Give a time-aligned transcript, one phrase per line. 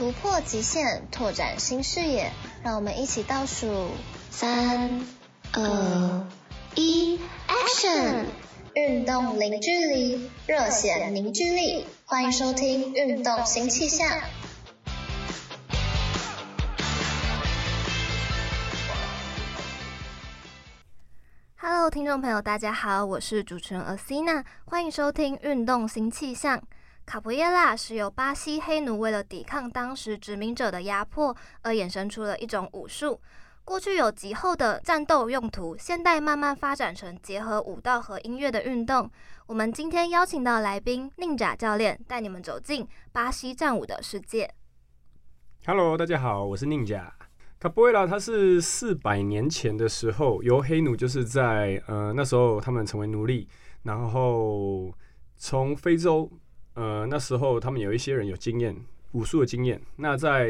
[0.00, 3.90] 突破极限，拓展新视野，让我们一起倒数
[4.30, 5.04] 三、
[5.52, 6.26] 二、
[6.74, 8.24] 一，Action！
[8.72, 14.08] 运动零距离，热血凝聚力，欢迎收听《运动新气象》。
[21.58, 26.56] Hello，听众朋友，大家好，我是主持人 Asina，欢迎收听《运动新气象》。
[27.10, 33.20] 卡普耶拉是由巴西黑奴为了抵抗当时殖民者的压迫而衍生出了一种武术。
[33.64, 39.10] 过去有极厚的战斗用途，现代慢慢发展成结合舞蹈和音乐的运动。
[39.48, 44.48] 我们今天邀请到来宾宁贾教练，带你们走进巴西战舞的世界。
[45.66, 47.12] Hello，大家好，我是宁贾。
[47.58, 53.48] 卡普耶拉它是四百年前的时候，由黑奴就是在呃那时候他们成为奴隶，
[53.82, 54.94] 然后
[55.36, 56.30] 从非洲。
[56.80, 58.74] 呃，那时候他们有一些人有经验，
[59.12, 59.78] 武术的经验。
[59.96, 60.48] 那在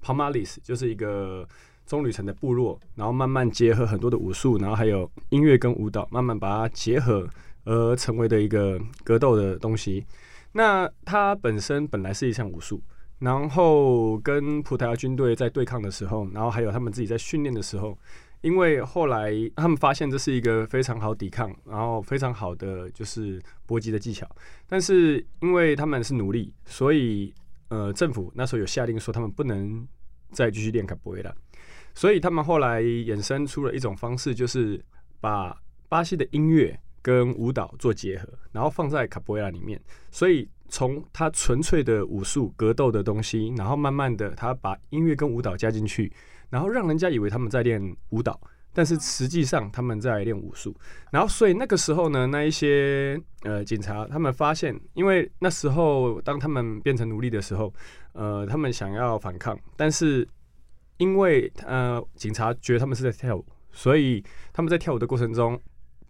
[0.00, 1.44] Palmares 就是一个
[1.84, 7.28] 棕榈层的部落，然后慢慢结合很多的武术，然后还有音乐跟舞蹈，慢慢把它结合
[7.64, 10.06] 而成为的一个格斗的东西。
[10.52, 12.80] 那它本身本来是一项武术，
[13.18, 17.98] 然后跟葡萄牙军队在对抗的时候，然后还有他们自己在训练的时候。
[18.40, 24.28] 因为后来他们发现这是一个非常好抵抗，然后非常好的就是搏击的技巧，
[24.68, 27.34] 但是因为他们是奴隶，所以
[27.68, 29.86] 呃政府那时候有下令说他们不能
[30.30, 31.34] 再继续练卡波维拉，
[31.94, 34.80] 所以他们后来衍生出了一种方式，就是
[35.20, 39.80] 把巴西的音乐跟舞蹈做结合，然后放在卡波维拉里面，
[40.12, 46.12] 所以从他纯粹的武术格斗的东西，然后慢慢的他把音乐跟舞蹈加进去。
[46.50, 48.40] 然后让人家以为他们在练舞蹈，
[48.72, 50.74] 但是实际上他们在练武术。
[51.10, 57.72] 然后所以那个时候呢，那一些呃警察他们发现，因为那时候当他们变成奴隶的时候，
[58.12, 60.26] 呃，他们想要反抗，但是
[60.96, 65.60] 因为呃警察觉得他们是在跳舞，所以他们在跳舞的过程中，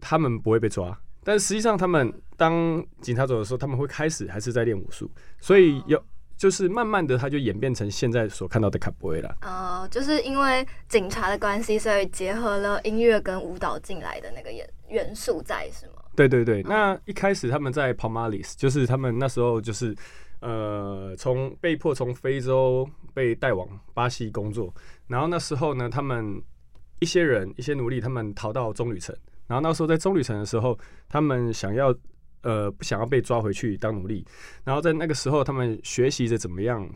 [0.00, 0.96] 他们不会被抓。
[1.24, 5.10] 但实际上他们当警察走的时候，他们会开始还是在练武术，
[5.40, 6.02] 所以有。
[6.38, 9.36] 就是慢慢的，它就演变成现在所看到的卡波维拉。
[9.42, 15.94] 哦，就是因为警察的关系，所以结合了音乐跟舞蹈进来的那个元元素在，是吗？
[16.14, 16.62] 对对对。
[16.62, 19.92] 那一开始他们在 Palmares，就是他们那时候就是
[20.40, 24.72] 呃，从被迫从非洲被带往巴西工作，
[25.08, 26.40] 然后那时候呢，他们
[27.00, 29.12] 一些人一些奴隶，他们逃到棕榈城，
[29.48, 30.78] 然后那时候在棕榈城的时候，
[31.08, 31.92] 他们想要。
[32.42, 34.24] 呃，不想要被抓回去当奴隶，
[34.64, 36.88] 然后在那个时候，他们学习着怎么样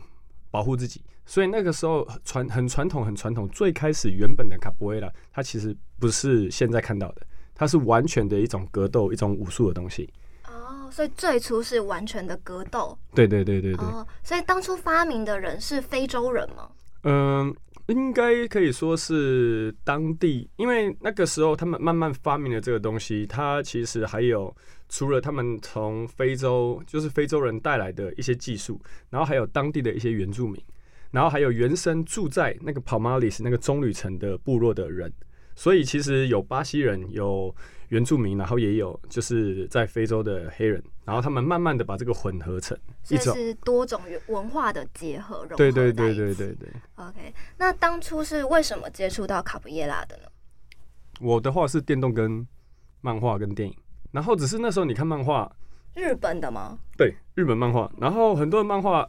[0.49, 1.03] 保护自己。
[1.25, 3.47] 所以那个时候传很传统，很传统。
[3.49, 7.21] 最开始原本的卡布维拉，它其实不是现在看到的，
[7.55, 10.11] 它是完全的一种格斗、一种武术的东西。
[10.47, 12.97] 哦，所以最初是完全的格斗。
[13.13, 13.85] 对对对对对。
[13.85, 16.69] 哦，所以当初发明的人是非洲人吗？
[17.03, 17.55] 嗯、呃。
[17.87, 23.25] 应该可以说是当地，因为那个时候他们慢慢发明了这个东西。
[23.25, 24.55] 它其实还有
[24.87, 30.63] 除了他们从非洲，就是非洲人带来的一些技术，然后还有当地的一些原住民，
[31.11, 35.11] 然后还有原生住在那个跑马里斯那个棕榈城的部落的人。
[35.55, 37.53] 所以其实有巴西人，有
[37.93, 42.75] 原住民，然后也有就是在非洲的黑人，然后他们慢慢的把这个混合成
[43.09, 45.55] 一种，是多种文化的结合融合。
[45.57, 46.69] 对对对对对对。
[46.95, 50.23] OK，那当初是为什么接触到卡布耶拉的呢？
[51.21, 52.47] 我的话是电动跟
[53.01, 53.77] 漫画跟电影，
[54.11, 55.55] 然后只是那时候你看漫画，
[55.93, 56.79] 日本的吗？
[56.97, 59.07] 对，日本漫画，然后很多的漫画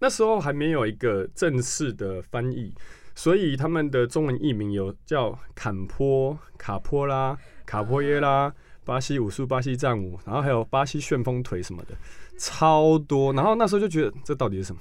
[0.00, 2.74] 那时候还没有一个正式的翻译。
[3.14, 7.36] 所以他们的中文译名有叫坎坡、卡坡拉、
[7.68, 8.50] 卡波耶拉、
[8.82, 11.94] 巴西武术、巴西战舞，然后还有巴西旋风腿什么的，
[12.38, 13.30] 超多。
[13.34, 14.80] 然后那时候就觉得这到底是什么？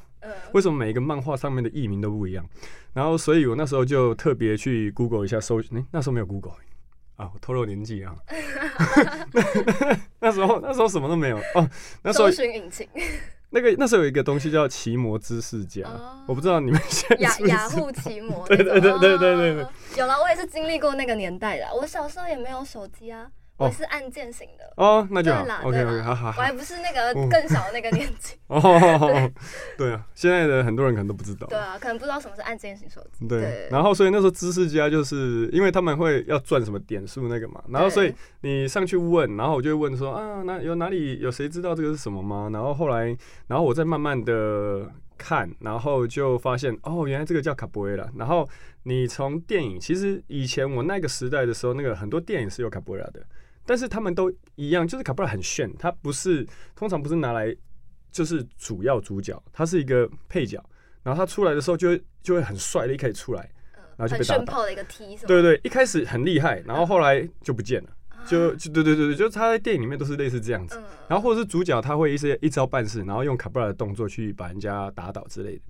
[0.53, 2.45] 为什么每一个漫画上面的译名都不一样？
[2.93, 6.53] 然后所以我那时候就特别去 Google 一下搜，诶，那时候没有 Google
[7.17, 8.15] 啊，我透露年纪啊。
[10.21, 11.69] 那时候那时候什么都没有哦，
[12.03, 12.87] 那时候搜寻引擎。
[13.49, 19.65] 那个那时候有一个东西叫奇摩知识家，哦、我不知道你们现在雅雅虎奇摩， 对对对对对对对，
[19.97, 21.65] 有了，我也是经历过那个年代的。
[21.75, 23.27] 我小时候也没有手机啊，
[23.57, 25.41] 我是按键型的哦，那就好。
[25.41, 26.41] 对啦 OK 对 OK，啦好好好。
[26.41, 28.35] 我还不是那个更小的那个年纪。
[28.47, 29.31] 哦，
[29.77, 31.47] 对啊，现在的很多人可能都不知道。
[31.47, 33.27] 对啊，可能不知道什么是按键型手机。
[33.27, 42.49] 对，然后所以那时候知识家就是因为他们会要赚什么点数那个嘛，然后所以你上去问，然后我就会问说啊，那有哪里有谁知道这个是什么吗？
[42.53, 43.05] 然后后来，
[43.47, 44.87] 然后我再慢慢的
[45.17, 48.07] 看，然后就发现哦，原来这个叫卡布瑞拉。
[48.15, 48.47] 然后
[48.83, 53.25] 你从电影，其实以前我那个时代的时候，那个很多电影是有卡布瑞拉的。
[53.67, 57.55] 但是他们都一样，就是卡布拉很炫，他不是通常不是拿来
[58.11, 60.63] 就是主要主角，他是一个配角。
[61.03, 63.49] 然后他出来的时候就会就会很帅的一开始出来，
[63.95, 64.39] 然后就被打倒。
[64.39, 67.89] 很炫炮的一个踢，对对，一开始很厉害，然后后来就不见了，
[68.25, 70.77] 就就对对对对，就他在电影里面都是类似这样子。
[71.07, 75.61] 然后或者是主角他会一些一招半式，然后用卡布拉的动作去把人家打倒之类的。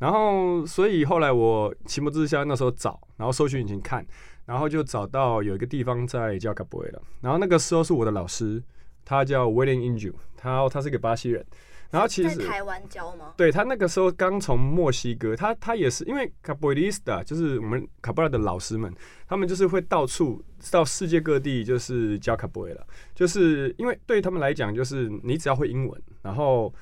[0.00, 4.04] 然后所以后来我情不自禁那时候找，然后搜寻引擎看。
[4.50, 8.60] 然后就找到有一个地方在叫卡布埃拉，然后那个时候是我的老师，
[9.04, 11.46] 他叫 William Inju，他他是一个巴西人，
[11.88, 13.32] 然后其实在台湾教吗？
[13.36, 18.92] 对，他那个时候刚从墨西哥，他他也是因为卡布瑞拉就是我们卡布拉的老师们，
[19.28, 26.74] 他们就是会到处到世界各地就是教卡布瑞拉，就是因为对他们来讲，就是你只要会英文，然后。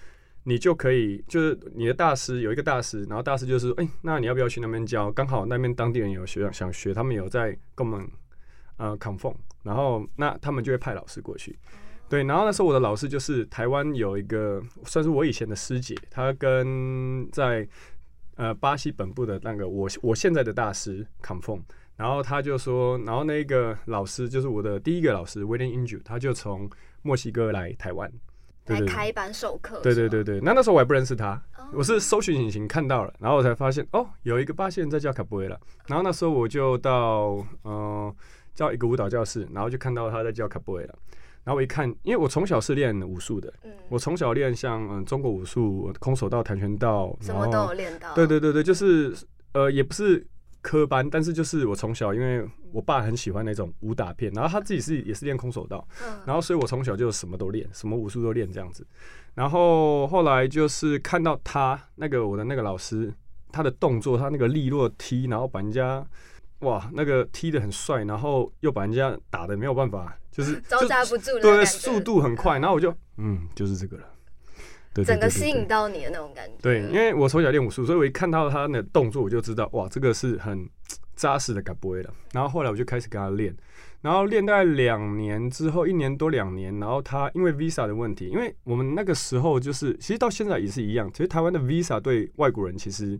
[0.48, 5.12] 你就可以，就是你的大师有一个大师，然后大师就是，哎、那你要不要去那边教？
[5.12, 8.08] 刚好那边当地人有学想学，他们有在跟我们
[8.78, 11.54] 呃 con 风然后那他们就会派老师过去。
[12.08, 17.68] 对，然后那时候我的老师就是台湾有一个算是我以前的师姐，她跟在
[18.36, 21.62] 呃巴西本部的那个我我现在的大师扛缝
[21.96, 26.70] 然后他就说，然后那个老师就是我的第一个老师 William Inju，他就从
[27.02, 28.10] 墨西哥来台湾。
[28.68, 29.80] 来开班授课。
[29.80, 31.40] 对对对对，那那时候我还不认识他，
[31.72, 38.14] 我是搜寻引擎看到了，然后我才发现哦，有一个巴西人在教卡布瑞拉，然后那时候我就到呃
[38.54, 40.94] 叫一个舞蹈教室，然后就看到他在教卡布瑞拉，
[41.44, 43.52] 然后我一看，因为我从小是练武术的，
[43.88, 48.14] 我从小练像嗯中国武术、空手道、跆拳道，什么都有练到。
[48.14, 49.14] 对对对对，就是
[49.52, 50.26] 呃也不是。
[50.60, 55.86] 科班，但是就是我从小，因为我爸很喜欢那种武打片，然后他自己是也是练空手道，
[56.26, 58.86] 然后所以我从小就什么都练，什么武术都练这样子。
[59.34, 63.12] 然后后来就是看到他那个我的那个老师，
[63.52, 66.04] 他的动作，他那个利落踢，然后把人家
[66.60, 74.04] 哇那个踢的很帅，然后又把人家打的没有办法，就是招架不住，对，速度很快，然后我就嗯，就是这个了。
[75.04, 76.54] 整个吸引到你的那种感觉。
[76.60, 80.68] 对，因为我从小练武术，所以我一看到他的动作，我就知道哇，这个是很
[81.14, 82.10] 扎实的卡布瑞拉。
[82.32, 83.54] 然后后来我就开始跟他练，
[84.02, 93.18] 然后练大概两年之后，一年多两年，然后他因为 visa 的问题，因为我们那个时候就是，其实到现在也是一样，其实台湾的 visa 对外国人其实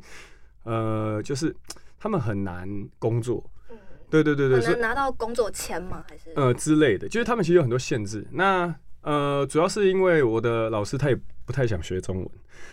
[0.64, 1.54] 呃，就是
[1.98, 3.44] 他们很难工作。
[3.70, 3.76] 嗯，
[4.10, 6.04] 对对对对，很难拿到工作签吗？
[6.08, 8.26] 还是呃之类的，就是他们其实有很多限制。
[8.32, 12.28] 那呃，主要是因为我的老师他也不太想学中文，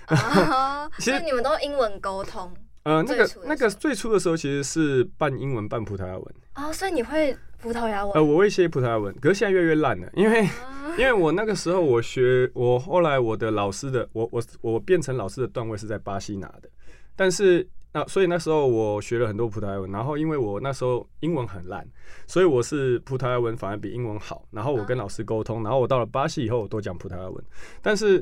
[0.09, 2.51] 哦、 其实你们都英文沟通。
[2.83, 6.35] 呃，那个那个最初的时候其实是半英文半葡萄牙文。
[6.55, 8.13] 哦，所以你会葡萄牙文？
[8.13, 16.69] 呃，我会写葡萄牙文，可是现在越来越烂了，因为、啊、 因为我那个时候我学，我后来我的老师的，我我我变成老师的段位是在巴西拿的，
[17.15, 17.65] 但是。
[17.95, 21.87] 那所以那时候我学了很多葡萄牙文，然后因为我那时候英文很烂，
[22.27, 24.45] 所以我是葡萄牙文反而比英文好。
[24.51, 27.45] 然后我跟老师沟通，然后我到了巴西以后，我都讲葡萄牙文。
[27.81, 28.19] 但是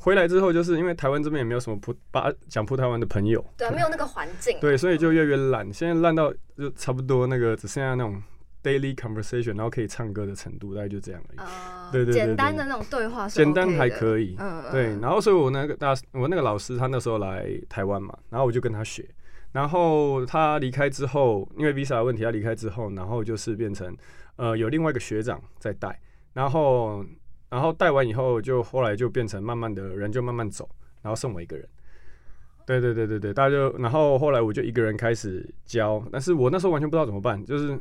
[0.00, 5.72] 回来之后，就是因为台湾这边也没有什么葡巴讲葡台湾的朋友，对，没有那个环境，对，所以就越来越烂。
[5.72, 8.20] 现在烂到就差不多那个只剩下那种。
[8.62, 11.38] Daily conversation，然后可以唱歌的程度，大概就这样而已。
[11.38, 14.36] Uh, 对，对，对对对，简单的那种对话，简单还可以。
[14.38, 14.88] 嗯，对。
[15.00, 19.02] 然后，所以我那个大，我那个老师，他那时候来台湾嘛，然后我就跟他学。
[19.52, 23.96] 然后他离开之后，因为 visa 的问题，他离开之后，然后就是变成
[24.36, 25.98] 呃有另外一个学长在带。
[26.34, 27.02] 然后，
[27.50, 30.68] 然后带完以后，就后来就变成慢慢的人就慢慢走，
[31.02, 31.68] 然后剩我一个人。
[32.64, 37.78] 对对对对对，大家就然后后来我就一个人开始教，但是我那时候完全不知道怎么办，就是。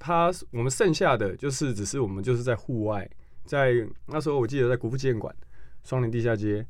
[0.00, 3.10] 他我们剩下的就是只是我们就是在户外，
[3.44, 5.34] 在那时候我记得在国父纪念馆、
[5.82, 6.64] 双林地下街，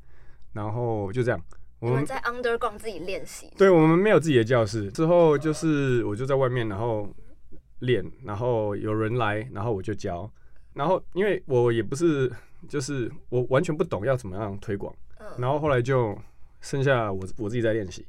[0.55, 1.39] 然后就这样，
[1.79, 3.53] 我们在 underground 自己练习。
[3.59, 4.91] 对，我们没有自己的教室。
[4.93, 7.07] 之后就是我就在外面，然后
[7.81, 10.33] 练，然后有人来，然后我就教。
[10.79, 12.31] 然后因为我也不是，
[12.69, 14.95] 就是我完全不懂要怎么样推广，
[15.37, 16.17] 然后后来就
[16.61, 18.07] 剩下我我自己在练习。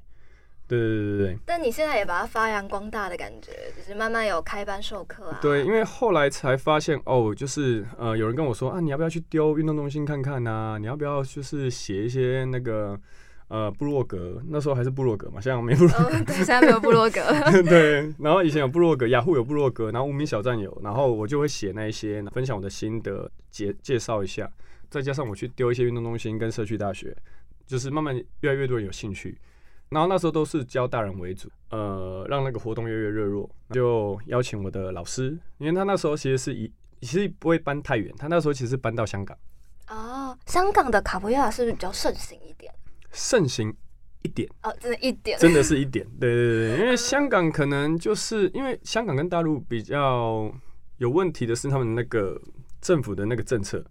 [0.68, 5.40] 对对对对对，但你现在也把它发扬光大的感觉，就是慢慢有开班授课啊。
[5.42, 10.78] 对，因为后来才发现哦，就是呃，有人跟我说啊，你要不要去丢运动中心看看啊？
[10.78, 12.96] 你要不要就是写一些那个
[13.50, 17.22] 呃部落格，那时候还是部落格嘛，现在没部落格，哦，对，现在没有部落格。
[17.64, 24.50] 对， 然后以前有部落格，雅虎有部落格，然后无名小站有，然后我就会写那一些，分享我的心得，介介绍一下，
[24.90, 27.16] 再加上我去丢一些运动中心跟社区大学，
[27.68, 29.38] 就是慢慢越来越多人有兴趣。
[29.90, 39.36] 然后那时候都是教大人为主，呃，让那个活动越来越热络，就邀请我的老师，因为他那时候其实是一其实不会搬太远，他那时候其实是搬到香港。
[39.88, 42.72] 哦，香港的卡波亚是不是比较盛行一点？
[43.12, 43.74] 盛行
[44.24, 44.50] 一点。
[44.64, 50.52] 哦，真的一点，真的是一点， 对对对，因为香港可能就是因为香港跟大陆比较
[50.98, 52.40] 有问题的是他们那个
[52.82, 53.84] 政府的那个政策，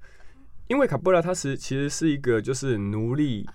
[0.68, 3.46] 因为卡布拉他是其实是一个就是奴隶。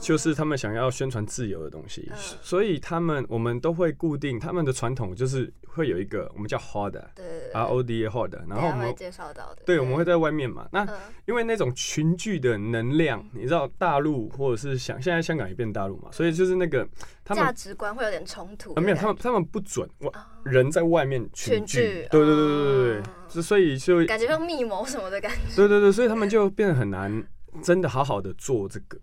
[0.00, 10.68] 就是他们想要宣传自由的东西，所以他们我们都会固定他们的传统，就是会有一个我们叫 Roda，R O D A Roda，然后我们介绍到的，对，我们会在外面嘛。
[10.72, 10.86] 那
[11.26, 16.88] 因为那种群聚的能量，你知道大陆或者是香，现在香港也变大陆嘛，所以就是那个
[17.24, 18.74] 他们价值观会有点冲突。
[18.80, 20.12] 没有，他们他们不准我
[20.44, 22.56] 人在外面群聚，对对对对
[22.94, 23.02] 对
[23.34, 25.56] 对，所以就感觉像密谋什么的感觉。
[25.56, 27.22] 对对对，所以他们就变得很难
[27.62, 28.98] 真的好好的做这个。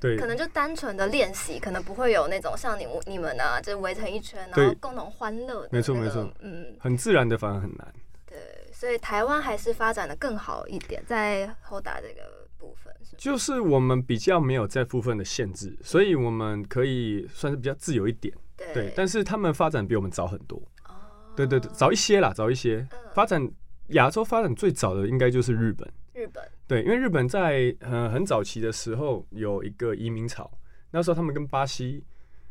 [0.00, 5.68] 对，可能就单纯的练习，可能不会有那种像你你们啊，就围成一圈，然后共同欢乐、那个。
[5.72, 7.94] 没错没错，嗯，很自然的反而很难。
[8.26, 8.38] 对，
[8.72, 18.34] 所以台湾还是发展的更好一点，在 Roda 这个部分是是，就是我们比较没有在部分的限制，所以我们可以算是比较自由一点。
[18.56, 20.60] 对，对，但是他们发展比我们早很多。
[20.84, 20.94] 哦，
[21.36, 22.86] 对对对，早一些啦，早一些。
[22.92, 23.48] 嗯、发展
[23.88, 25.88] 亚洲发展最早的应该就是日本。
[26.12, 30.48] 日本对，因为日本在呃很早期的时候有一个移民潮，
[30.90, 32.04] 那时候他们跟巴西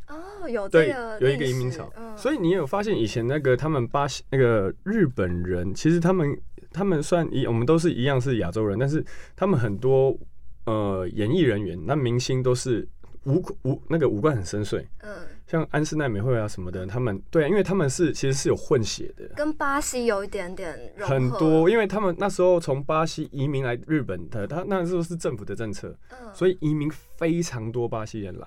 [0.08, 0.90] 哦有对
[1.22, 6.36] 有一个移民潮，嗯、所以你有发现以前那个他们巴西那个日本人，其实他们
[6.72, 9.06] 他们算一我们都是一样是亚洲人，但是
[9.36, 10.18] 他们很多
[10.66, 12.88] 呃演艺人员那明星都是
[13.26, 15.12] 五五那个五官很深邃，嗯。
[15.48, 28.46] 像安室奈美惠啊什么的，他们对啊，因为他们是其实是有混血的，跟巴西有一点点很多，因为他们那时候从巴西移民来日本的，他那时候是政府的政策，嗯，所以移民非常多巴西人来，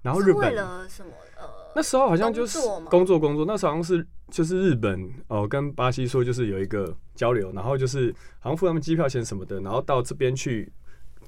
[0.00, 1.12] 然后日本为了什么？
[1.36, 1.44] 呃，
[1.76, 10.72] 那时候好像就是工作工作，那时候好像是就是日本哦、呃、跟巴西说就是有一个交流，然后就是好像付他们机票钱什么的，然后到这边去，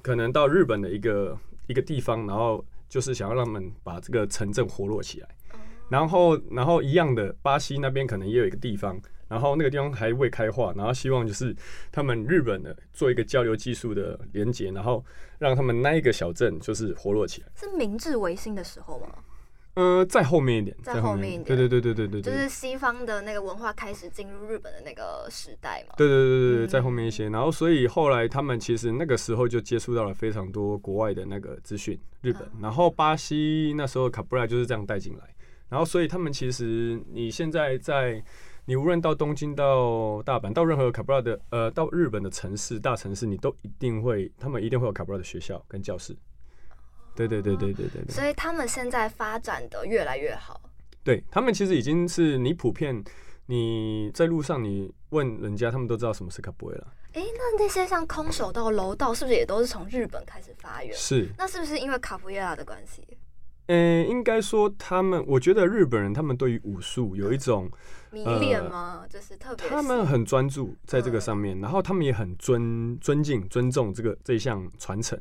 [0.01, 1.37] 可能到日本的一个
[1.67, 2.65] 一个地方，然后。
[2.91, 5.29] 就是想要让他们把这个城镇活络起来，
[5.89, 11.55] 然后，然后一样的，巴西那边可能也有一个地方，然后那个地方还未开化，然后希望就是
[11.89, 15.03] 他们日本的做一个交流技术的连接，然后
[15.39, 17.47] 让他们那一个小镇就是活络起来。
[17.55, 19.07] 是明治维新的时候吗？
[19.75, 25.95] 呃，再后面一点，再后面一点，对对对对对对，就是西方的那个文化开始进入日本的那个时代嘛。
[25.97, 35.23] 对对对对对，再后面一些，然后所以后来他们其实那个时候就接触到了非常多国外的那个资讯，日本，然后巴西那时候卡布拉就是这样带进来，
[35.69, 38.21] 然后所以他们其实你现在在
[38.65, 46.13] 你无论到东京到大阪到任何卡布拉的呃到日本的城市大城市，你都一定会他们一定会有卡布拉的学校跟教室。
[47.27, 50.61] 对对对对对对，对，所以他们现在发展的越来越好。
[51.03, 53.03] 对，他们其实已经是你普遍
[53.47, 56.87] 你在路上你问人家，他们都知道什么是卡布埃拉。
[57.13, 60.93] 哎，那那些像空手道、柔道，是不是也都是从日本开始发源？
[60.95, 61.27] 是。
[61.37, 63.05] 那是不是因为卡布埃拉的关系？
[63.67, 67.69] 嗯，应该说他们，我觉得日本人他们对于武术有一种
[68.11, 69.05] 迷恋吗？
[69.09, 75.17] 就是特别，他们很专注在这个上面，然后他们也很尊尊敬、尊重这个这一项传承。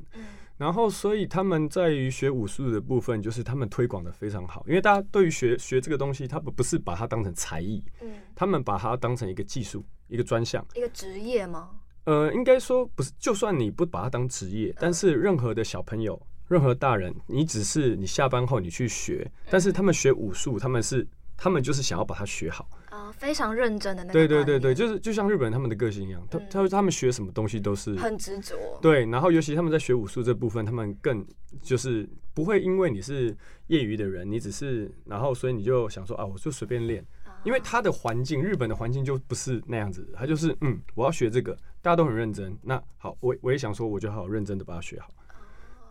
[0.61, 4.63] 然后，所以他们在于学武术的部分，就是他们推广的非常好。
[4.69, 11.71] 因为大家对于学学这个东西，他们不是把它当成才艺，嗯，他们把它当成一个技术、一个专项、一个职业吗？
[12.05, 13.11] 呃，应该说不是。
[13.19, 21.09] 就算你不把它当职业，但是任何的小朋友、任何大人，你只是你下班后你去学，但是他们学武术，他们是。
[21.43, 22.69] 他们就是想要把它学好
[23.13, 24.13] 非常认真的那种。
[24.13, 28.57] 对对对对，就是就像日本人他们的个性一样，他他他们学什么东西都是很执着。
[28.81, 31.27] 对，然后尤其他们在学武术这部分，他们更
[31.63, 33.37] 就是不会因为你是
[33.67, 37.05] 业余的人，你只是然后所以你就想说啊，我就随便练，
[37.45, 42.57] 因为他的环境，日本的环境就不是那样子，他就是嗯，我要学这个，大家都很认真。
[42.63, 45.09] 那好，我我也想说，我就好好认真的把它学好。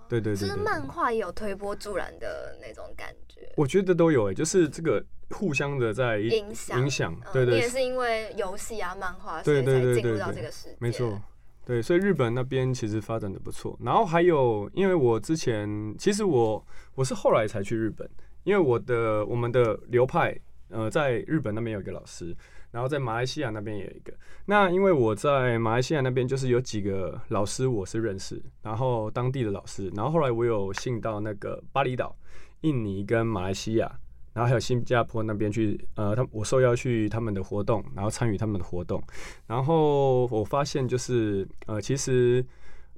[0.08, 3.54] 对对对，其实漫画也有推波助澜的那种感觉。
[3.56, 7.16] 我觉得都有诶，就是这个互相的在影响影响。
[7.34, 10.76] 对对，也是因为游戏啊、漫画，所以才进入到这个世界。
[10.80, 11.22] 没错，
[11.66, 13.78] 对，所以日本那边其实发展的不错。
[13.84, 16.66] 然后还有，因为我之前其实我
[16.96, 18.10] 我是后来才去日本，
[18.44, 20.38] 因为我的我们的流派
[20.70, 22.36] 呃，在日本那边有一个老师，
[22.72, 24.14] 然后在马来西亚那边也有一个。
[24.46, 32.16] 那因为我在马来西亚那边就是有几个老师我是认识，然后当地的老师，然后后来我有幸到那个巴厘岛、
[32.62, 34.00] 印尼跟马来西亚。
[34.32, 39.04] 然后还有新加坡那边去，呃，他我受邀去他们的活动，然后参与他们的活动。
[39.48, 42.46] 然后我发现就是，呃，其实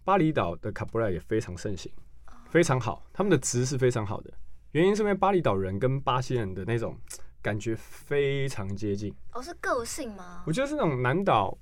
[0.04, 1.92] 巴厘岛的卡布拉也非常盛行，
[2.50, 4.32] 非常好，他们的值是非常好的。
[4.74, 6.96] 原因是因为巴厘岛人跟巴西人的那种
[7.42, 9.12] 感觉非常接近。
[9.32, 10.44] 哦，是个性吗？
[10.46, 11.58] 我觉得是那种南岛。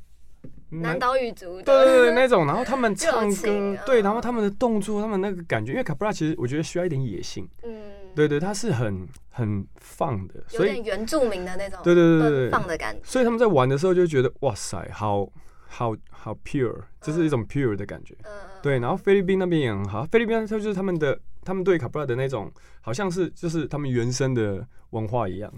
[0.72, 15.27] 南岛语族，对对对，那种，然后他们唱歌，对，然后他们的动作，他们那个感觉，因为卡布拉其实我觉得需要一点野性，嗯，对对，他是很很放的，所以有点原住民的那种，对对对对，放的感觉，所以他们在玩的时候就觉得哇塞，好
[15.67, 18.31] 好好 pure，这是一种 pure 的感觉，嗯，
[18.62, 25.51] 对，然后菲律宾那边也很好，菲律宾他就是他们的，他们对卡布拉的那种，好像是就是他们原生的文化一样，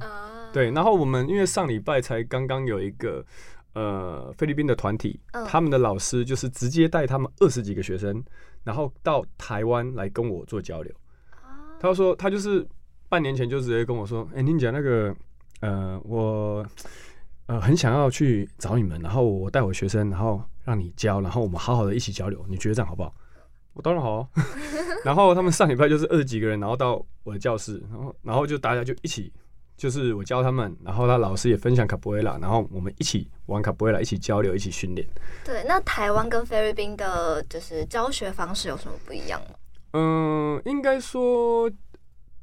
[0.53, 3.25] 对，然后我们因为上礼拜才刚刚有一个。
[3.73, 8.21] 呃，菲律宾的团体，他们的老师就是直接带他们二十几个学生，
[8.63, 10.93] 然后到台湾来跟我做交流。
[11.79, 12.67] 他说，他就是
[13.07, 15.15] 半年前就直接跟我说：“哎，你讲那个，
[15.61, 16.65] 呃，我
[17.45, 23.13] 呃很想要去找你们，然后我带我学生，然后让你教，然后我们好好的一起交流，你觉得这样好不好？”
[23.73, 24.27] 我当然好。
[25.05, 29.31] 然后他们上礼拜就是二十几个人，然后到我的教室，然后然后就大家就一起。
[29.81, 35.07] 就是我教他们，然后他老师也分享卡布埃拉，然后我们一起玩卡布埃拉，一起交流，一起训练。
[35.43, 39.55] 对，那台湾跟菲律宾的，就是教学方式有什么不一样吗？
[39.93, 41.67] 嗯，应该说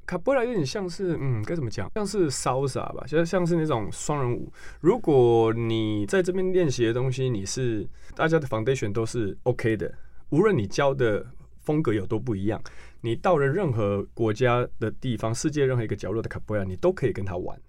[0.04, 1.88] 卡布埃拉有点像是，嗯，该怎么讲？
[1.95, 4.52] 像是 salsa 吧，就是像是那种双人舞。
[4.80, 9.95] 如果你在这边练习的东西，你是大家的 foundation 都是 OK 的，
[10.30, 11.25] 无论你教的
[11.61, 12.61] 风格有多不一样。
[13.00, 17.61] 你到了任何国家的地方，世界任何一个角落的卡布埃拉，你都可以跟他玩，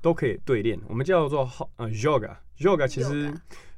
[0.00, 0.80] 都可以对练。
[0.88, 3.32] 我们叫做呃 yoga，yoga 其实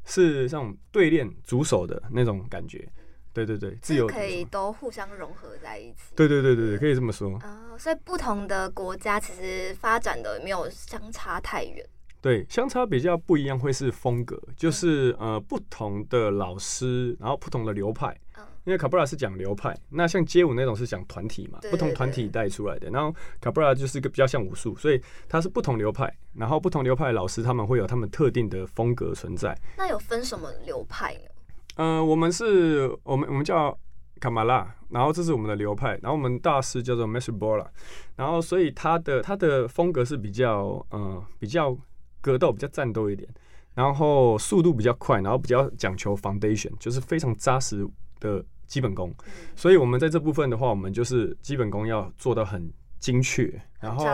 [0.04, 2.88] 是像对练主手的那种感觉。
[3.32, 6.14] 对对对，自由可以都互相融合在一起。
[6.16, 7.30] 对对对对对，可以这么说。
[7.44, 11.86] 哦，所以不同的国家其实发展的没有相差太远。
[12.20, 18.14] 对，相差比较不一样会是风格，就是呃不同的老师，然后不同的流派。
[18.70, 22.88] 因为卡布拉是讲流派，那像街舞那种是讲团体嘛，不同团体带出来的。
[22.88, 29.58] 然后卡布拉就是一个比较像武术，所以它是不同流派，然后不同流派的老师他们会有他们特定的风格存在。
[29.76, 31.16] 那有分什么流派
[31.74, 33.76] 呃，我们是我们我们叫
[34.20, 37.66] 卡马拉，然后这是我们的流派，然后我们大师叫做 Master Bola，
[38.14, 41.76] 然后所以他的他的风格是比较呃比较
[42.20, 43.28] 格斗，比较战斗一点，
[43.74, 47.84] 然后速度比较快，然后比较讲求 foundation，就是非常扎实。
[48.20, 49.12] 的基本功，
[49.56, 54.04] 所以我们在这部分的话，我们就是基本功要做到很精确，然后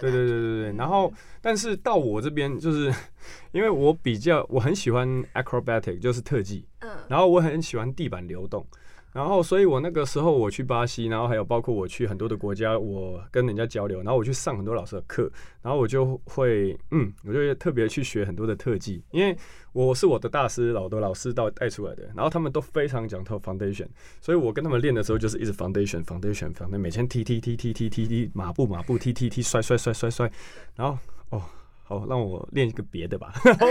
[0.00, 2.92] 对对对对对，然后但是到我这边就是
[3.52, 6.90] 因为我比较我很喜欢 acrobatic，就是特技，嗯。
[7.08, 8.66] 然后我很喜欢地板流动。
[9.12, 15.28] 然后，所以我那个时候我去巴西，然后还有包括我去很多的国家，我跟人家交流，然后我去上很多老师的课，
[15.62, 19.36] 然后我就会，嗯，我就特别去学很多的特技，因为
[19.72, 23.88] 我是我的大师，老的老师到带出来的，然后他们都非常讲究 foundation，
[24.20, 30.30] 所以我跟他们练的时候就是一直 foundation，foundation，foundation，每天踢踢踢踢踢踢踢，马步马步踢踢踢，摔摔摔摔摔，
[30.76, 30.96] 然后
[31.30, 31.42] 哦。
[31.90, 33.66] 哦，让我练一个别的吧， 然后，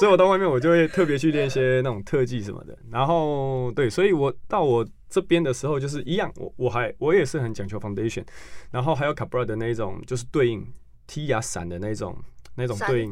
[0.00, 2.76] 所以我到外面我就会特别去练一些那种特技什么的。
[2.90, 8.24] 然后，对，所以我到我这边的时候就是一样，我我还我也是很讲求 foundation，
[8.72, 10.66] 然后还有卡布拉的那种就是对应
[11.06, 12.16] 踢呀闪的那种
[12.56, 13.10] 那种对应，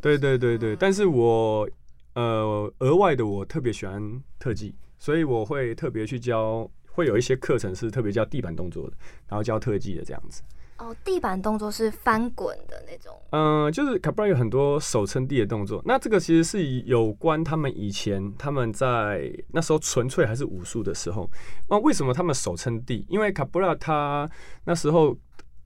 [0.00, 0.74] 对对对对。
[0.74, 1.68] 但是我
[2.14, 4.02] 呃额外的我特别喜欢
[4.38, 8.96] 特技，所以我会特别去教，会有一些课程是特别教地板动作的，
[9.28, 10.42] 然后教特技的这样子。
[10.78, 13.12] 哦，地板动作是翻滚的那种。
[13.30, 15.82] 嗯、就是卡布拉有很多手撑地的动作。
[15.84, 21.28] 那这个其实是有关他们以前他们在那时候纯粹还是武术的时候。
[21.68, 23.04] 那为什么他们手撑地？
[23.08, 24.30] 因为卡布拉他
[24.64, 25.16] 那时候，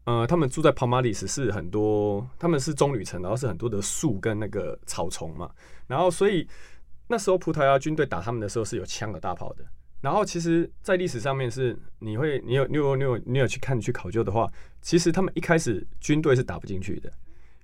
[0.04, 5.50] 呃，他们住在帕马里斯是很多，他们是棕榈层，然后是很多的树跟那个草丛嘛。
[5.86, 6.48] 然后所以
[7.08, 9.64] 那时候葡萄牙军队打他们的时候是有枪的大炮的。
[10.02, 17.10] 然后其实，在历史上面是你会，你有，你有，你有，你有去看去考究的话，其实他们一开始军队是打不进去的，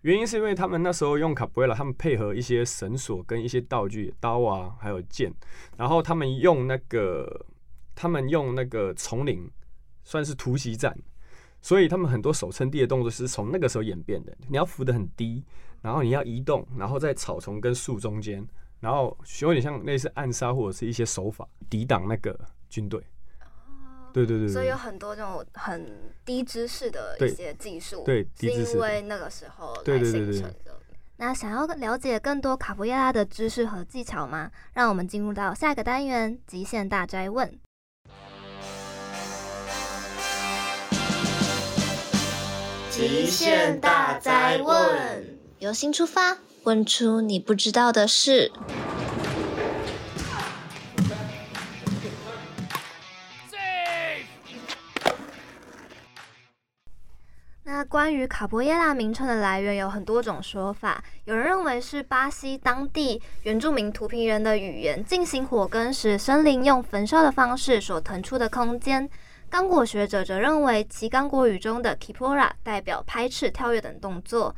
[0.03, 5.35] 原因是因为他们那时候用卡布埃拉，他们配合一些绳索跟一些道具，刀啊，还有剑，
[5.77, 7.45] 然后他们用那个，
[7.97, 9.51] 他们用那个丛林，
[10.05, 10.97] 算是突袭战，
[11.61, 14.33] 所以他们很多手撑地的动作是从那个时候演变的。
[14.47, 15.43] 你要浮得很低，
[15.83, 18.47] 然后你要移动，然后在草丛跟树中间。
[18.81, 22.39] 然后有点像类似暗杀或者是一些手法抵挡那个
[22.69, 23.03] 军队。
[24.13, 30.81] 对对对对，所以有很多这种很低知识的一些技术，对，是因为那个时候来对对形成的。
[31.19, 34.51] 那想要了解更多卡布耶拉的知识和技巧吗？
[34.73, 37.59] 让我们进入到下一个单元——极限大哉问。
[42.91, 46.37] 极限大灾问，由心出发，
[46.69, 48.53] 问出你不知道的事。
[57.63, 69.09] 那关于卡波耶拉名称的来源有很多种说法，有人认为是巴西当地原住民图皮人的语言进行火耕时，森林用焚烧的方式所腾出的空间。
[69.49, 74.55] 刚果学者则认为，其刚果语中的 Kipora 代表拍翅、跳跃等动作。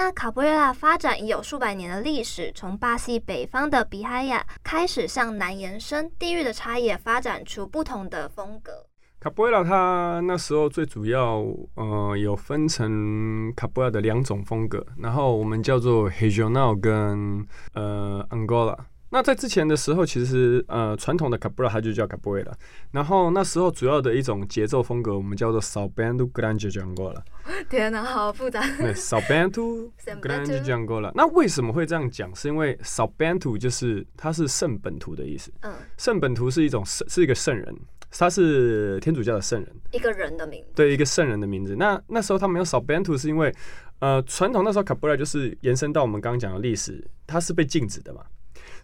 [0.00, 8.86] 那卡波瑞拉发展已有数百年的历史，从巴西北方的比哈亚开始向南延伸，地域的差异也发展出不同的风格。
[9.18, 18.76] 卡波瑞拉它那时候最主要，呃，有分成卡波瑞拉的两种风格，然后我们叫做 Regional 跟呃 Angola。
[19.10, 22.54] 那在之前的时候，其实呃传统的卡布拉它就叫卡布瑞了，
[22.90, 27.22] 然后那时候主要的一种节奏风格，我们叫做 Salbando Grande de Angola。
[27.70, 28.60] 天哪，好复杂。
[28.76, 29.90] 对，Salbando
[30.20, 31.10] Grande de Angola。
[31.14, 32.34] 那为什么会这样讲？
[32.34, 35.50] 是因为 Salbando 就是它是圣本图的意思。
[35.62, 35.72] 嗯。
[35.96, 37.74] 圣本图是一种圣，是一个圣人，
[38.10, 39.74] 他是天主教的圣人。
[39.92, 40.68] 一个人的名字。
[40.74, 41.74] 对，一个圣人的名字。
[41.76, 43.54] 那那时候他没有 Salbando 是因为
[44.00, 48.20] 呃传统那时候卡布拉就是延伸到我们刚刚讲的历史，它是被禁止的嘛。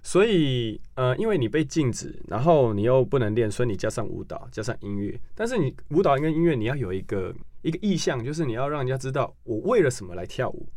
[0.06, 5.18] 所以，呃，因为你被禁止，然后你又不能练，所以你加上舞蹈，加上音乐。
[5.34, 10.68] 但是你舞蹈跟音乐，你要有一个一个意向，就是你要让人家知道我为了什么来跳舞。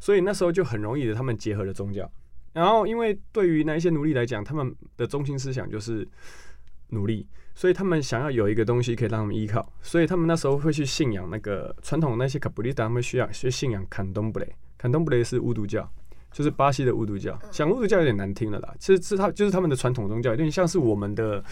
[0.00, 2.10] 所以那时候就很容易的，他们结合了宗教。
[2.54, 6.08] 然后，因为对于那一些奴隶来讲，他们的中心思想就是
[6.88, 9.70] 奴隶，所以他们想要有一个东西可以让他们依靠。
[9.82, 14.56] 所以他们那时候会去信仰那个传统那些卡布里达，他们需要去信仰坎东布雷。
[14.78, 15.86] 坎东布雷是巫毒教。
[16.32, 18.72] 就是巴西的巫毒教，讲巫毒教有点难听了啦。
[18.78, 21.42] 其实是他，就是他们的传统宗教，有点像是我们的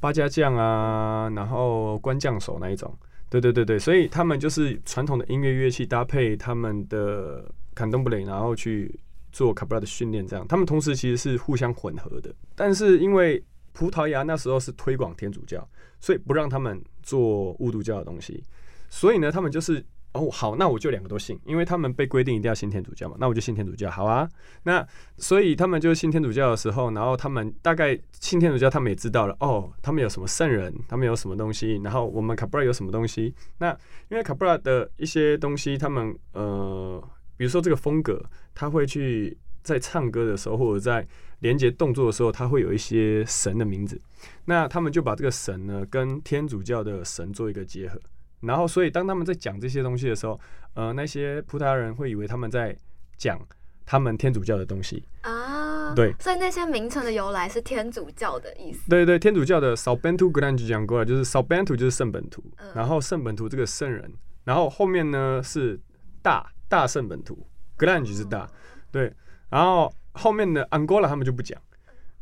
[0.00, 2.96] 八家将啊，然后官将手那一种。
[3.28, 8.98] 对对对对，所以他们就是传统的音乐乐器搭配他们的坎东布雷，然后去
[9.30, 10.46] 做卡布拉的训练，这样。
[10.48, 13.42] 他们同时其实是互相混合的，但是因为
[13.72, 15.66] 葡萄牙那时候是推广天主教，
[16.00, 18.42] 所以不让他们做巫毒教的东西，
[18.88, 19.84] 所以呢，他们就是。
[20.12, 24.28] 哦，好，那我就两个都信，因为他们被规定一定要信天主教嘛，那我就信天主教，好啊。
[24.64, 33.34] 那所以他们就信天主教的时候，然后他们大概信天主教，他们也知道了，哦，他们有什么圣人，他们有什么东西，然后我们卡布拉有什么东西。
[33.58, 33.70] 那
[34.10, 37.02] 因为卡布拉的一些东西，他们呃，
[37.38, 38.22] 比如说这个风格，
[38.54, 41.06] 他会去在唱歌的时候，或者在
[41.38, 43.98] 连接动作的时候，他会有一些神的名字，
[44.44, 47.98] 那他们就把这个神呢跟天主教的神做一个结合。
[48.42, 50.38] 然后，所以当他们在讲这些东西的时候，
[50.74, 52.76] 呃，那些葡萄牙人会以为他们在
[53.16, 53.38] 讲
[53.86, 55.94] 他们天主教的东西啊。
[55.94, 58.88] 对，所以那些名称的由来是天主教的意思。
[58.88, 64.10] 对对，天主教的 Salbando Grande 讲过了，就是 Salbando 就是圣本图，嗯、然后圣本图这个圣人，
[64.44, 65.78] 然后后面呢是
[66.22, 69.12] 大大圣本图，Grande 是大，嗯、对，
[69.50, 71.60] 然后后面的 Angola 他们就不讲，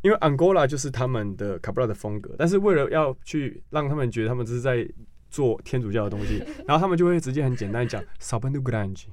[0.02, 4.88] 因为 Angola 就是他们的卡布拉的风格，但是为了要去让他们觉得他们这是在
[5.31, 9.05] 做天主教的东西， 然后他们就会直接很简单讲 Salbando Grande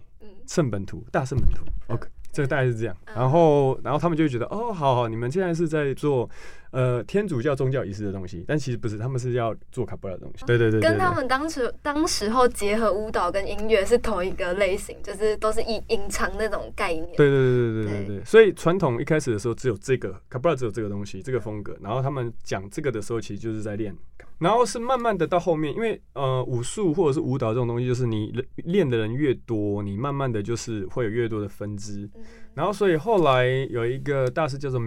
[0.47, 2.95] 圣本图，大圣本图，OK，这个大概是这样。
[3.13, 6.30] 然后，然后他们就会觉得，哦，好好，你们现在是在做
[6.71, 10.45] 呃天主教宗教仪式的东西，但其实不是，他们是要做卡布拉的东西。
[10.45, 17.08] 对对对，跟他们当时当时候结合舞蹈跟音乐是同一个类型，就是都是隐隐藏那种概念。
[17.15, 18.25] 对对对对对对对。
[18.25, 21.77] 所以传统一开始的时候只有这个卡布拉，只有这个东西，这个风格。
[21.82, 23.95] 然后他们讲这个的时候，其实就是在练。
[24.39, 32.08] 然后是慢慢的到后面，因为呃武术或者是舞蹈这种东西，就是你练的人越多，你慢慢的就是会有越多的分支。
[32.53, 34.80] 然后所以后来有一个大师叫做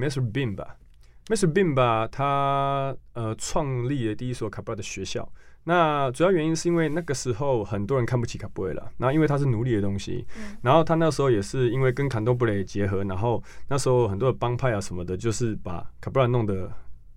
[1.30, 5.26] Mestre Bimba，Mestre Bimba 他呃创立了第一所卡布拉的学校。
[5.64, 10.26] 那主要原因是因为那个时候很多人看不起卡布瑞拉，然后因为他是奴隶的东西，
[10.62, 16.68] 然后他那时候也是因为跟坎多布雷结合，然后那时候很多的帮派啊什么的，就是把卡布拉弄得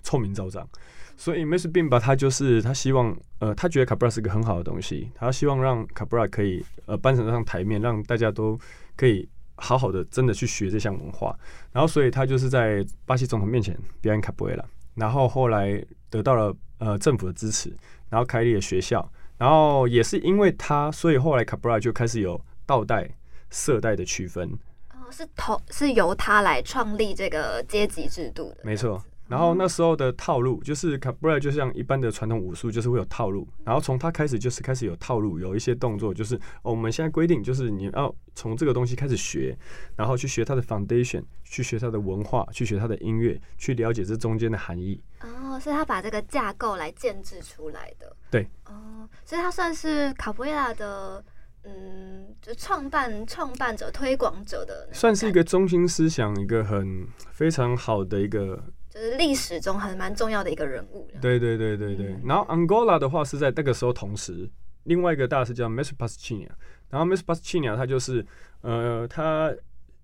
[0.03, 0.67] 臭名昭彰。
[1.15, 8.59] 所以 Mestre Bimba 他就是他希望，呃，他觉得卡布拉是个很好的东西，他希望让卡布拉可以呃搬上上台面，让大家都
[8.97, 9.27] 可以
[9.63, 11.33] 好好的真的去学这项文化。
[11.71, 17.73] 然后，所以他就是在巴西总统面前表演卡布瑞拉，然后后来得到了呃政府的支持，
[18.09, 19.09] 然后开立了学校。
[19.37, 23.09] 然后也是因为他，所以后来卡布拉就开始有倒带、
[23.49, 24.51] 色带的区分。
[24.91, 28.57] 哦，是头是由他来创立这个阶级制度的。
[28.63, 29.03] 没错。
[29.33, 33.47] 然后那时候的套路就是卡布雷就像一般的传统武术，就是会有套路。
[33.65, 39.57] 然后从他开始就是开始有套路，有一些动作就是哦，我们现在规定就是你要从这个东西开始学，
[39.95, 45.01] 然后去学它的 foundation，去学它的文化，去学它的音乐，去了解这中间的含义。
[45.21, 48.15] 哦，所以他把这个架构来建制出来的。
[48.29, 48.47] 对。
[48.65, 51.25] 哦，所以他算是卡布瑞拉的。
[51.65, 58.61] 嗯，就创办创办者、推广者的，算是一个中心思想，一个很非常好的一个，
[58.93, 61.09] 就是历史中很蛮重要的一个人物。
[61.19, 62.07] 对对对对对。
[62.09, 64.47] 嗯、然后 Angola 的话是在那个时候同时，
[64.83, 66.49] 另外一个大师叫 Mestre Pastinha，
[66.89, 68.23] 然后 Mestre Pastinha 他就是
[68.61, 69.51] 呃他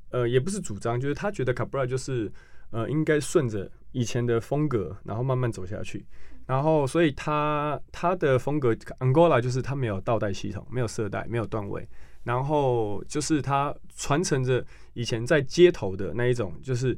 [0.10, 2.32] 呃也不是主张，就是他觉得 Cabral 就是
[2.72, 6.06] 呃应该顺着以前的风格，然后慢慢走下去。
[6.48, 11.88] 然后，所以他他的风格，Angola 就是他没有倒带系统，没有色带，没有段位，
[12.24, 16.98] 然后就是他传承着以前在街头的那一种，就是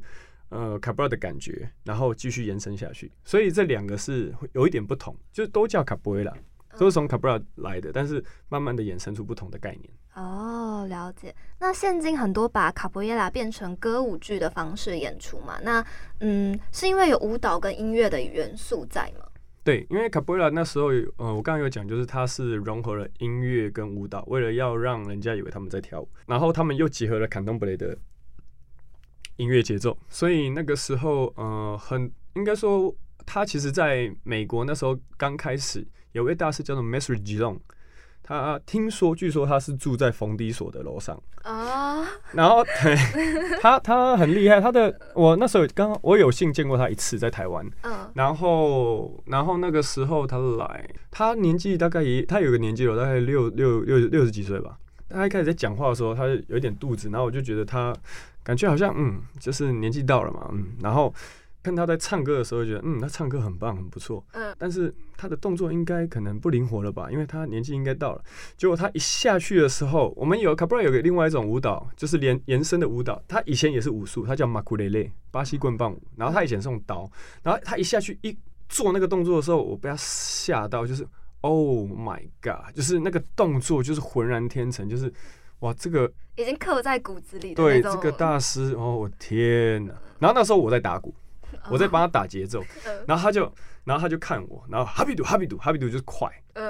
[0.52, 3.10] 呃 Cabral 的感觉，然后继续延伸下去。
[3.24, 6.34] 所以这两个是有一点不同，就是都叫 Capoeira，
[6.78, 9.90] 都是从 Cabral 来的，但是慢慢的衍生出不同的概念。
[10.14, 11.34] 哦，了解。
[11.58, 15.58] 那现今很多把 Capoeira 变成歌舞剧的方式演出嘛？
[15.62, 15.82] 那
[16.20, 19.26] 嗯，是因为有舞蹈跟音乐的元素在吗？
[19.64, 27.96] 对，因为卡布瑞拉那时候，呃，我刚刚有讲，就是它是融合了音乐跟舞蹈，为了要让人家以为他们在跳舞，然后他们又结合了坎东布雷的
[29.36, 37.58] 音乐节奏，所以那个时候，呃，很应该说，他其实在美国那时候刚开始，有位大师叫做 Mestre Guilón。
[38.24, 42.96] 他听说，据说他是住在冯迪所的楼上啊，然后对
[43.60, 47.68] 他他很厉害，他的我那时候刚我有幸见过他一次在台湾，
[48.14, 54.78] 然后然后那个时候他来，他年纪大概也他有个年纪了，大概六六六六十几岁吧。
[55.08, 57.92] 他一开始在讲话的时候，他有点肚子，然后我就觉得他
[58.44, 61.14] 感觉好像嗯，就是年纪到了嘛，嗯，然后。
[61.64, 64.26] 看他在唱歌的时候，觉得嗯，他唱歌很棒，很不错。
[64.32, 67.08] 嗯，但是他的动作应该可能不灵活了吧？
[67.08, 68.24] 因为他年纪应该到了。
[68.56, 73.22] 结果他一下去的时候，我们有卡布拉有个另外一种舞蹈，就是连延伸的舞蹈。
[73.28, 76.02] 他以前也是武术，他叫马库雷雷，巴西棍棒舞。
[76.16, 77.08] 然后他以前是用刀，
[77.44, 78.36] 然后他一下去一
[78.68, 81.06] 做那个动作的时候，我被他吓到，就是
[81.42, 85.12] Oh my God，就是那个动作就是浑然天成，就是
[85.62, 87.54] 哇，这个已经刻在骨子里。
[87.54, 89.94] 对，这个大师，哦，我天哪！
[90.20, 91.12] 然后那时候我在打鼓。
[91.70, 92.64] 我在帮他打节奏，
[93.06, 93.42] 然后他就，
[93.84, 96.28] 然后他就看我，然后哈比杜哈比杜哈比杜就是快，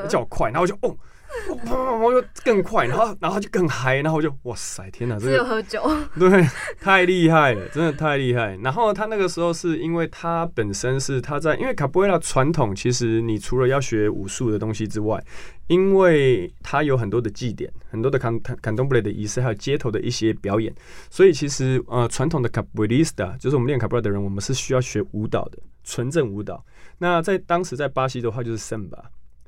[0.09, 0.95] 叫我快，然后我就哦，
[2.03, 5.83] 我就更快，然后然后就更嗨，然后我就哇塞，天哪，这个喝酒，
[6.19, 6.47] 对，
[6.81, 8.57] 太厉害了，真的太厉害。
[8.63, 15.23] 然后他那个时候是因为他本身是他在，因为卡布瑞拉传统，其实你除了要学武术的东西之外，
[15.69, 20.75] 因为他有很多的祭典，很多的坎坎坎东布雷的仪式，还有街头的一些表演，
[21.11, 26.65] 所以其实呃传统的卡布里斯塔就是我们练卡布瑞拉的人，我们是需要学舞蹈的，纯正舞蹈。
[26.99, 28.99] 那在当时在巴西的话就是圣巴，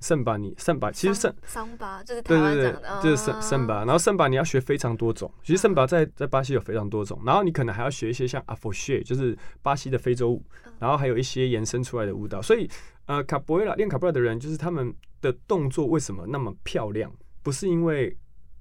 [0.05, 3.87] 圣巴尼圣巴其实圣桑巴就是台湾讲的，就是圣圣巴。
[3.87, 7.19] 然后圣巴你要学非常多种，其实圣巴在在巴西有非常多种。
[7.25, 10.45] 然后你可能还要学一些像阿佛谢，就是巴西的非洲舞，
[10.79, 12.43] 然后还有一些延伸出来的舞蹈。
[12.43, 12.69] 所以
[13.07, 17.11] 呃卡布瑞拉练卡布瑞拉的人，就是他们的动作为什么那么漂亮？
[17.43, 18.15] 不是因为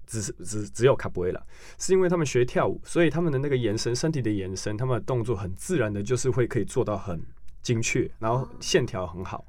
[0.08, 1.44] 只是只只有卡布瑞拉，
[1.78, 7.22] 是因为他们学跳舞，所以他们的那个延伸身体的延伸，他们的动作很自然的，就是会可以做到很。
[7.64, 9.44] 精确，然后线条很好，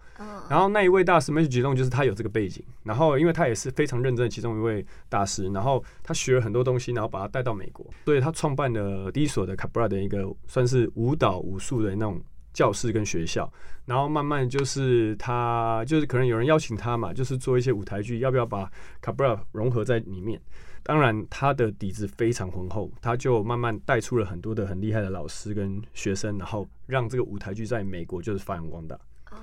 [0.49, 12.23] 然后那一位大师 Mestre Guilón 就是他有这个背景，然后因为他也是非常认真的其中一位大师，然后他学了很多东西，然后把他带到美国，所以他创办了第一所的 Cabral 的一个算是舞蹈武术的那种
[12.53, 13.53] 教室跟学校，
[13.85, 18.71] 然后慢慢就是他就是可能有人邀请他嘛，就是做一些舞台剧，要不要把
[19.03, 20.41] Cabral 融合在里面？
[20.85, 28.95] 当然，他的底子非常浑厚，他就慢慢带出了很多的很厉害的老师跟学生，然后让这个舞台剧在美国就是发扬光大。
[29.31, 29.37] 哦，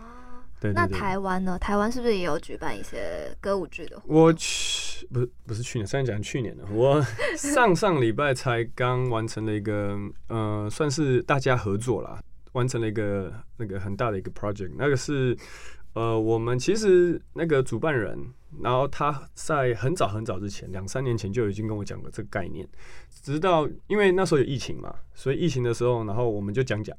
[0.60, 1.58] 对，那台湾呢？
[1.58, 4.00] 台湾是不是也有举办一些歌舞剧的？
[4.06, 7.04] 我去，不是不是去年，虽然讲去年的，我
[7.36, 15.36] 上上礼拜才刚完成了一个，呃，算是大家合作啦，完成了一个那个很大的一个 project，那个是。
[15.94, 18.18] 呃，我们其实那个主办人，
[18.60, 22.68] 然后他在很早很早之前，两三年前就已经跟我讲过这个概念。
[23.22, 26.96] 直到因为那时候有疫情嘛，所以疫情的时候，然后我们就讲讲，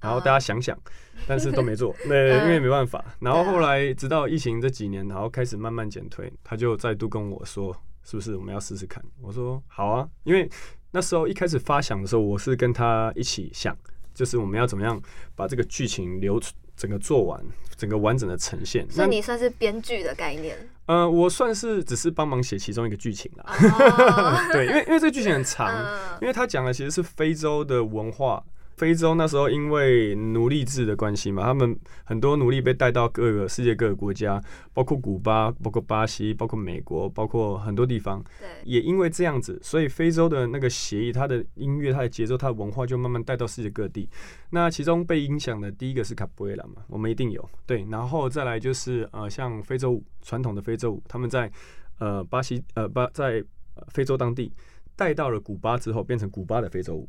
[0.00, 0.78] 然后大家想想，
[1.26, 3.04] 但是都没做， 那因为没办法。
[3.20, 9.04] 然后后来直到疫情这几年，然后开始慢慢减退，他就再度跟我说，是不是我们要试试看？
[9.20, 10.48] 我说好啊，因为
[10.92, 13.76] 那时候一开始发想的时候，我是跟他一起想，
[14.14, 15.00] 就是我们要怎么样
[15.34, 16.54] 把这个剧情留出。
[16.76, 17.40] 整个做完，
[17.76, 20.56] 整个完整的呈现，所以你算是编剧的概念？
[20.86, 23.44] 呃，我算是只是帮忙写其中一个剧情啦。
[23.46, 24.52] Oh.
[24.52, 26.20] 对，因为因为这个剧情很长，uh.
[26.20, 28.44] 因为他讲的其实是非洲的文化，
[28.76, 38.22] 非洲那时候因为奴隶制的关系嘛，他们很多奴隶被带到各个世界各个国家，包括古巴、包括巴西、包括美国、包括很多地方。
[38.40, 44.08] 对，也因为这样子，所以非洲的那个协议、它的音乐、它的节奏、它的文化就慢慢带到世界各地。
[44.50, 51.50] 那其中被影响的第一个是卡布埃拉嘛，我们一定有对，然后再来就是呃，像非洲舞传统的非洲舞，他们在
[51.98, 53.44] 呃巴西呃巴在
[53.88, 54.52] 非洲当地
[54.96, 57.08] 带到了古巴之后，变成古巴的非洲舞。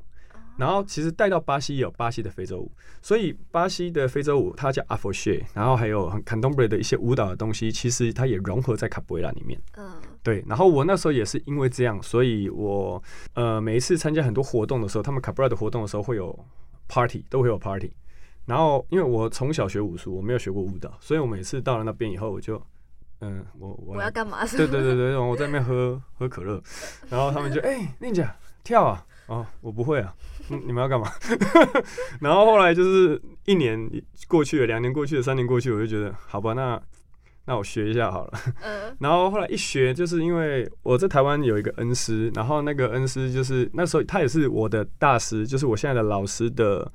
[0.58, 9.60] 然后其实带到巴西也有巴西的非洲舞，所以巴西的非洲舞它叫 a f r o s h e，然后还有很坎东布雷的一些舞蹈的东西，其实它也融合在卡布埃拉里面。
[9.78, 9.92] 嗯，
[10.24, 10.44] 对。
[10.48, 13.02] 然后我那时候也是因为这样，所以我
[13.34, 16.38] 呃每一次参加很多活动的时候，他们卡布埃拉的活动的时候会有
[16.88, 17.92] party，都会有 party。
[18.46, 22.62] 然后因为我从小学武术，我没有学过舞蹈，所以我每次到了那边以后，我就
[23.22, 24.46] 嗯、我，我要干嘛？
[24.46, 26.62] 对对对对，我在那边喝喝可乐，
[27.10, 28.26] 然后他们就 哎，宁姐
[28.64, 29.06] 跳啊。
[29.28, 30.14] 哦，我不会啊，
[30.50, 31.12] 嗯、你们要干嘛？
[32.22, 33.90] 然后后来就是一年
[34.28, 36.80] 过去了，两年过去了，三年过去了，我就觉得好吧，那
[37.46, 38.40] 那我学一下好了。
[38.62, 38.96] 嗯。
[39.02, 46.92] 然后后来一学，就是因为我在台湾有一个恩师，然后那个恩师就是那时候他也是我的大师，就是我现在的老师的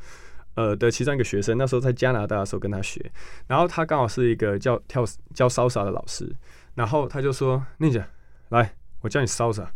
[0.55, 1.59] 呃的其中一个学生。
[1.59, 3.11] 那时候在加拿大的时候跟他学，
[3.49, 6.33] 然后他刚好是一个教跳教 salsa 的老师，
[6.75, 8.05] 然后他就说：“宁姐，
[8.51, 9.67] 来，我教你 salsa。”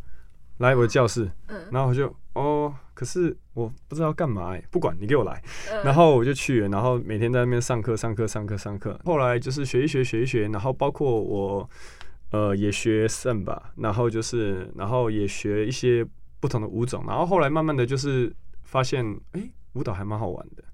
[0.58, 1.30] 来我的教室，
[1.70, 5.42] 然后我就哦，可是我不知道干嘛哎，不管你给我来，
[5.84, 11.68] 然后我就去了，然后每天在那边上课上课上课上课，后来就是学一学学一学，然后包括我
[12.30, 16.06] 呃也学圣吧，然后就是然后也学一些
[16.38, 20.64] 不同的舞种，然后后来慢慢的就是发现哎舞蹈还蛮好玩的，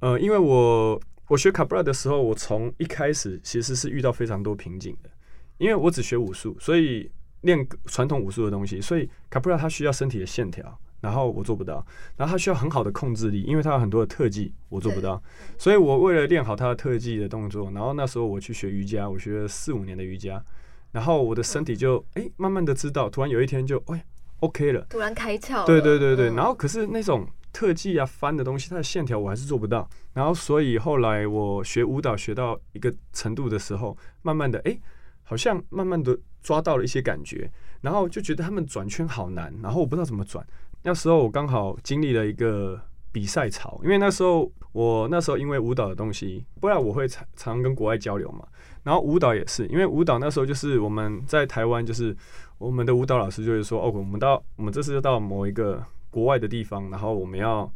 [0.00, 5.10] 呃因为我我学卡布拉的时候，我从一开始其实是遇到非常多瓶颈的，
[5.58, 7.10] 因为我只学武术，所以。
[7.46, 11.82] 练传统武术的东西，所以卡布拉他需要身体的线条，然后我做不到。
[12.16, 15.22] 然后他需要很好的控制力，因为他有很多的特技，我做不到。
[15.56, 20.44] 所以我为了练好他的特技的动作，然后那时候我去学瑜伽，我学了四五年的瑜伽，
[20.92, 24.04] 然后我的身体就哎、欸、慢慢的知道，突然有一天就哎、欸、
[24.40, 25.64] OK 了，突然开窍。
[25.64, 29.88] 对对对对，然后可是那种特技啊翻的东西，它的线条我还是做不到。
[30.12, 34.72] 然后所以后来我学舞蹈学到一个程度的时候，慢慢的哎。
[34.72, 34.80] 欸
[35.28, 40.46] 好像慢慢的抓到了一些感觉，然后就觉得他们转圈好难，然后我不知道怎么转。
[40.84, 48.46] 那时候我刚好经历了一个比赛潮，因为那时候我那时候因为舞蹈的东西，不然我会常常跟国外交流嘛。
[48.84, 52.16] 然后舞蹈也是，因为舞蹈那时候就是我们在台湾，就是
[52.58, 57.68] 我们的舞蹈老师就会说，哦，我们到我们这次就到某一个国外的地方，然后我们要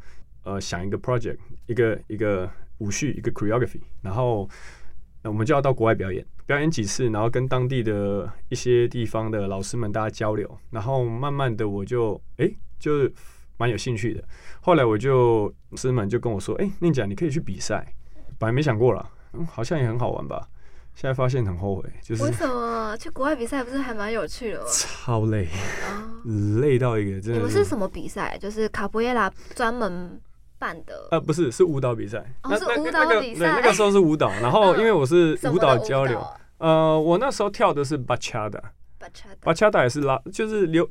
[0.45, 4.49] 呃想一个 project，一个一个舞序，一个 choreography，然后。
[5.23, 13.11] 那我们就要到国外表演，表演几次，然后跟当地的一些地方的老师们大家交流，然后慢慢的我就哎、欸，就
[13.59, 14.25] 蛮有兴趣的。
[14.61, 17.87] 后来我就老师们就跟我说，哎、欸，宁甲你可以去比赛。
[18.39, 20.49] 本来没想过了，嗯，好像也很好玩吧。
[20.95, 24.67] 现在发现很后悔，就是为什么去国外比赛不是还蛮有趣的吗？
[24.73, 25.47] 超累，
[26.61, 27.39] 累到一个真的。
[27.39, 28.39] 你们是什么比赛？
[28.39, 30.19] 就是卡布耶拉专门。
[30.61, 32.19] 办的呃不是，是舞蹈比赛。
[32.45, 33.61] 哦，是舞蹈比赛。
[33.61, 36.23] 那个时候是舞蹈， 然后因为我是舞蹈交流，
[36.59, 38.63] 呃，我那时候跳的是巴恰达，
[39.41, 40.89] 巴恰达也是拉，就是流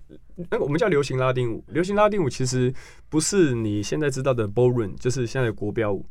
[0.50, 1.64] 那个我们叫流行拉丁舞。
[1.68, 2.74] 流行拉丁舞其实
[3.08, 6.04] 不是你现在知道的 ballroom，就是现在的国标舞。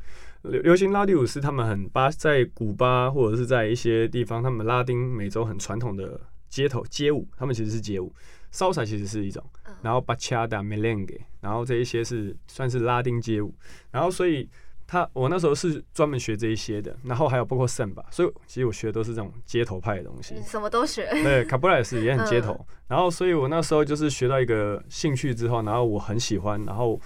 [0.43, 8.15] 流流行拉丁舞是他们很巴在古巴或者是在一些地方，他们拉丁美洲很传统的街头街舞，他们其实是街舞。
[8.51, 9.45] Salsa 其实是一种，
[9.83, 13.55] 然后 Bachata、Merengue，然后这一些是算是拉丁街舞，
[13.91, 14.49] 然后所以
[14.87, 21.09] 他我那时候是专门学这一些的，然后还有包括 Samba，所以其实我学的都是这种街头派的东西，什么都学。
[21.23, 27.01] 对，卡布拉也是也很街头，然后所以我那时候就是学到一个兴趣之后，然后我很喜欢，然后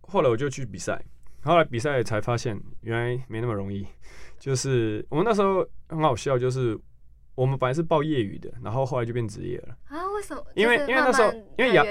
[0.00, 1.02] 后来我就去比赛，
[1.42, 3.86] 后来比赛才发现原来没那么容易，
[4.38, 6.78] 就是我们那时候很好笑，就是。
[7.38, 10.10] 我们本来是报业余的，然后后来就变职业了啊？
[10.16, 10.42] 为什么？
[10.56, 11.84] 因为因为那时候因为亚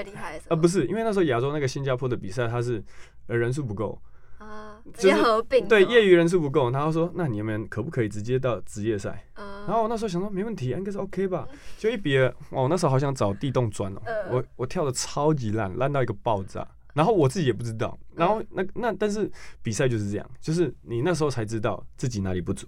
[0.48, 2.84] 呃不是因为那时候亚洲那个新加坡的比赛，它是
[3.28, 3.98] 呃人数不够
[4.36, 9.24] 啊，直接合并对业余人数不够，然后说那你们可不可以直接到职业赛？
[9.36, 11.48] 然后我那时候想说没问题，应该是 OK 吧？
[11.78, 19.30] 就一比二，哦那时候好想找地洞钻哦，我我跳的超级烂，烂到一个爆炸，然后我自己也不知道，然后那那但是
[19.62, 22.66] 比赛就是这样，就是你那时候才知道自己哪里不足。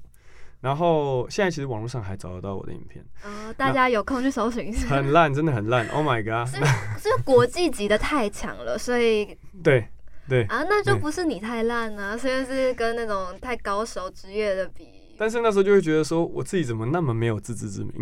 [0.61, 4.89] 然后现在其实网络上还找得到我的影片，呃，大家有空去搜寻一下。
[4.89, 5.89] 很烂，真的很烂。
[5.89, 6.49] Oh my god！
[6.49, 6.57] 是
[7.01, 9.89] 是国际级的太强了，所以 对
[10.29, 14.87] 对啊，那就不是你太烂啊，虽然是跟那种太高手职业的比。
[15.19, 17.93] 但是那时候就会觉得说，我自己怎么那么没有自知之明？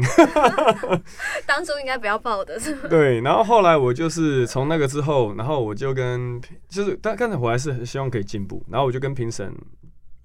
[1.45, 2.82] 当初应该不要报的是吗？
[2.89, 9.53] 对，然后后来我就是从那个之后，然后我就跟就是，但刚才我还是很希望可以进步，然后我就跟评审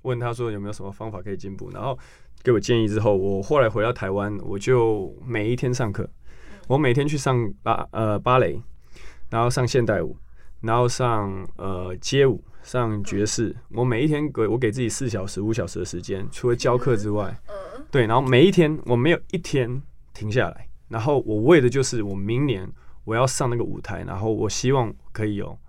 [0.03, 1.97] 问他说有没有什么方法可以进步，然后
[2.43, 6.09] 给我建议之后，我后来回到台湾，我就每一天上课，
[6.67, 8.61] 我每天去上芭呃芭蕾，
[9.29, 10.17] 然后上现代舞，
[10.61, 12.43] 然后上呃街舞。
[12.63, 17.37] 上爵士，我每一天给我给自己四小时、五小时的时间，除了教课之外，
[17.91, 19.81] 对，然后每一天我没有一天
[20.13, 22.65] 停下来，然后我为的就是我明年
[23.03, 25.59] 我要上那个舞台，然后我希望可以有，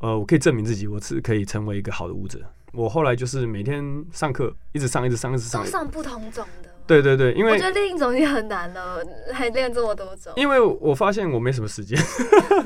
[0.00, 2.40] 呃，我可以证明自己，我是可以成为一个好的舞者。
[2.72, 6.70] 我后来就是每天上课，一直上，一直上，一直上，都上不同种的。
[6.86, 9.02] 对对对，因为我觉得另一种已经很难了，
[9.32, 10.32] 还练这么多种。
[10.36, 11.98] 因为我发现我没什么时间，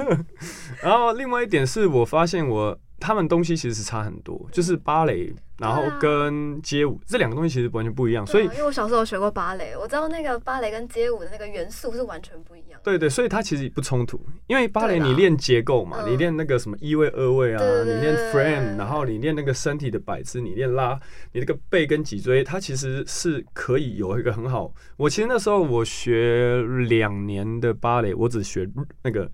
[0.83, 2.79] 然后另外一点是我发现我。
[2.99, 8.27] 他们东西其实是差很多，就是芭蕾，然后跟街舞、啊、这两个东西其实完全不一样。
[8.27, 12.81] 所以，因为我小时候学过芭蕾，我知道那个芭蕾跟街舞的那个元素是完全不一样。
[12.83, 14.19] 对对，所以它其实不冲突。
[14.47, 20.99] 因为芭蕾你练结构嘛，你练那个什么一位、二位啊，你练 frame，然后你练那个身体的摆姿，你练拉，
[21.33, 24.73] 你那个背跟脊椎，它其实是可以有一个很好。
[24.97, 28.67] 我其实那时候我学两年的芭蕾，我只学
[29.03, 29.31] 那个。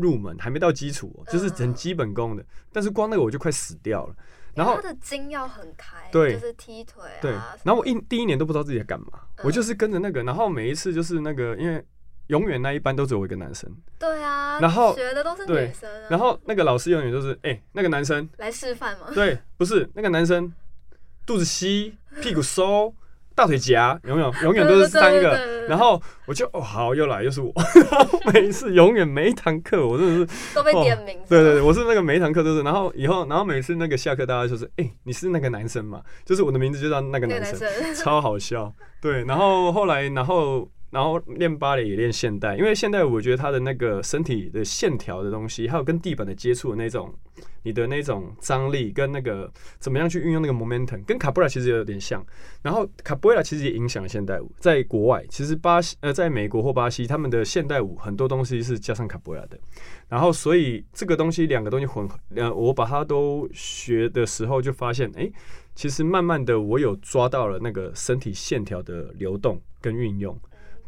[0.00, 4.14] 入门还没到基础，就是很基本功的，但是光那个我就快死掉了。
[4.54, 7.20] 然后他的筋要很开，对，就是踢腿啊。
[7.20, 7.32] 对，
[7.62, 9.06] 然后我一第一年都不知道自己在干嘛，
[9.44, 11.84] 我就是跟着那个，然后每一次就是那个，因为
[12.28, 13.70] 永远那一班都只有我一个男生。
[13.98, 19.08] 对啊，然后学的都是女生，然后那个老师永远都是，哎，那个男生来示范吗？
[19.14, 20.52] 对，不是那个男生
[21.26, 22.94] 肚子吸，屁股收。
[23.38, 27.52] 大腿夹，永远 永远都是三个，然后我就哦好，又来又是我，
[27.88, 40.68] 然后每一次永远每一堂课我真的是都被点名，对对对，我是那个每一堂课都是，然后以后然后每次那个下课大家就是哎、欸、你是那个男生嘛，就是我的名字就叫那个男生，超好笑，对，然后后来然后。
[40.90, 47.12] 然后练芭蕾也练现代，因为现代我觉得它的那个身体的线条的东西，还有跟地板的接触的那种，
[47.62, 52.24] 你的那种张力跟那个怎么样去运用那个 momentum，跟卡布拉其实有点像。
[52.62, 59.58] 然后卡布拉其实也影响了现代舞，在国外其实巴西呃，在美国或巴西，他们的现代舞很多东西是加上卡布拉的。
[60.08, 65.30] 然后所以这个东西两个东西混合，呃，我把它都学的时候就发现，哎，
[65.74, 70.34] 其实慢慢的我有抓到了那个身体线条的流动跟运用。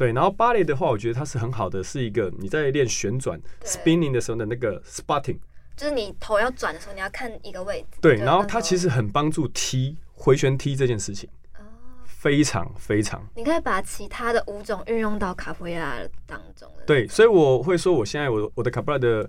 [0.00, 5.36] 对，然后芭蕾的话，我觉得它是很好的，是一个你在练旋转 spinning 的时候的那个 spotting，
[5.76, 7.98] 就是你头要转的时候，你要看一个位置。
[8.00, 11.28] 对，然后它其实很帮助踢回旋踢这件事情，
[11.58, 11.60] 哦，
[12.06, 13.22] 非常非常。
[13.36, 16.66] 你可以把其他的舞种运用到卡布拉当中。
[16.86, 19.28] 对，所以我会说，我现在我我的卡布拉的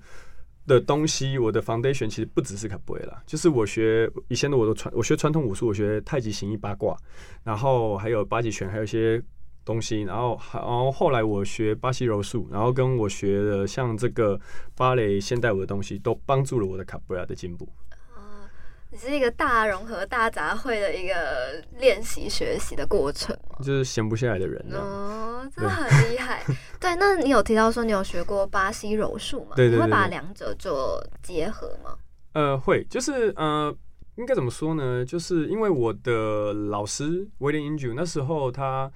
[0.67, 6.97] 的东西，我的 foundation 其实不只是卡布拉，就是我学以前的我的传，我学传统武术，我学太极、形意、八卦，
[7.43, 9.21] 然后还有八极拳，还有一些。
[9.63, 14.39] 东西，然后，然后后来我学巴西柔术，然后跟我学的像这个
[14.75, 17.69] 芭蕾现代舞的东西，都帮助了我的卡布拉的进步。
[18.15, 18.49] 哦，
[18.89, 23.37] 你是一个大融合、大杂烩的一个练习学习的过程？
[23.59, 26.43] 就是闲不下来的人哦，真的很厉害。
[26.81, 29.51] 对，那你有提到说你有学过巴西柔术吗？
[29.55, 31.95] 对对对，你会把两者做结合吗？
[32.33, 33.71] 呃，会，就是呃，
[34.15, 35.05] 应该怎么说呢？
[35.05, 38.91] 就是因为我的老师威廉英九那时候他。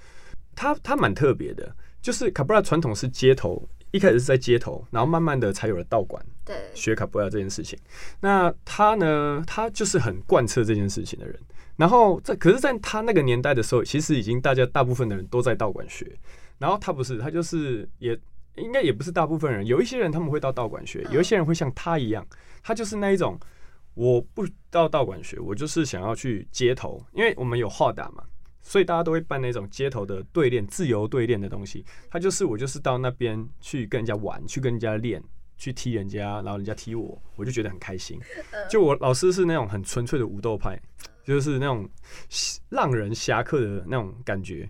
[0.56, 7.78] 他他蛮特别的，就是卡布拉传统是街头，一开始是在街头，然后慢慢的才有了道馆，对，学卡布拉这件事情。
[8.20, 11.40] 那他呢，他就是很贯彻这件事情的人。
[11.76, 16.10] 然后在可是，在他那个年代的时候，其实已经大家大部分的人都在道馆学。
[16.58, 18.18] 然后他不是，他就是也
[18.56, 22.26] 应该也不是大部分人，有一些人他们会到道馆学，有一些人会像他一样，
[22.64, 23.38] 他就是那一种，
[23.94, 28.24] 我不到道馆学，我就是想要去街头，因为我们有号打嘛。
[28.68, 31.86] 所以大家都会办那种街头的对练、自由对练的东西。
[32.10, 35.24] 他就是我，就是到那边去跟人家玩，去跟人家练，
[35.56, 38.20] 去踢人家，然后人家踢我，我就觉得很开心。
[38.68, 40.82] 就我老师是那种很纯粹的武斗派，
[41.24, 41.88] 就是那种
[42.70, 44.68] 浪人侠客的那种感觉。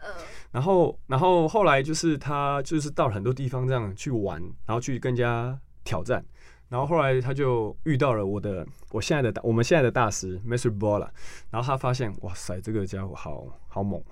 [0.52, 6.24] 然后，然后后来就是他就是到了很多地方这样去玩，然后去跟人家挑战。
[6.68, 10.76] 然后后来他就遇到了我的我现在的我们现在的大师 Mr.
[10.78, 11.08] Bola，
[11.52, 14.04] 然后他发现哇塞这个家伙好好猛，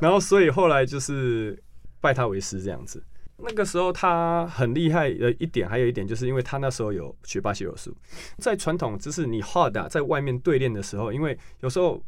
[0.00, 1.62] 然后所以后来就是
[2.00, 3.02] 拜他为师这样子。
[3.36, 7.94] 那个时候他很厉害的一点，还有一点就是因为他那时候有学巴西柔术，
[8.38, 12.00] 在传统就是你 hard 在外面对练的时候，因为有时候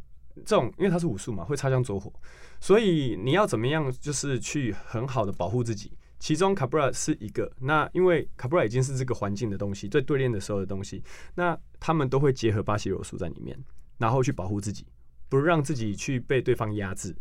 [0.44, 2.12] 这种因为他是武术嘛，会擦枪走火，
[2.60, 5.92] 所以你要怎么样就是去很好的保护自己。
[6.18, 11.02] 其中卡布拉是一个，那因为卡布拉已经是这个环境的东西，在对练的时候的东西，
[11.34, 13.58] 那他们都会结合巴西柔术在里面，
[13.98, 14.86] 然后去保护自己。
[15.28, 17.12] 不让自己去被对方压制，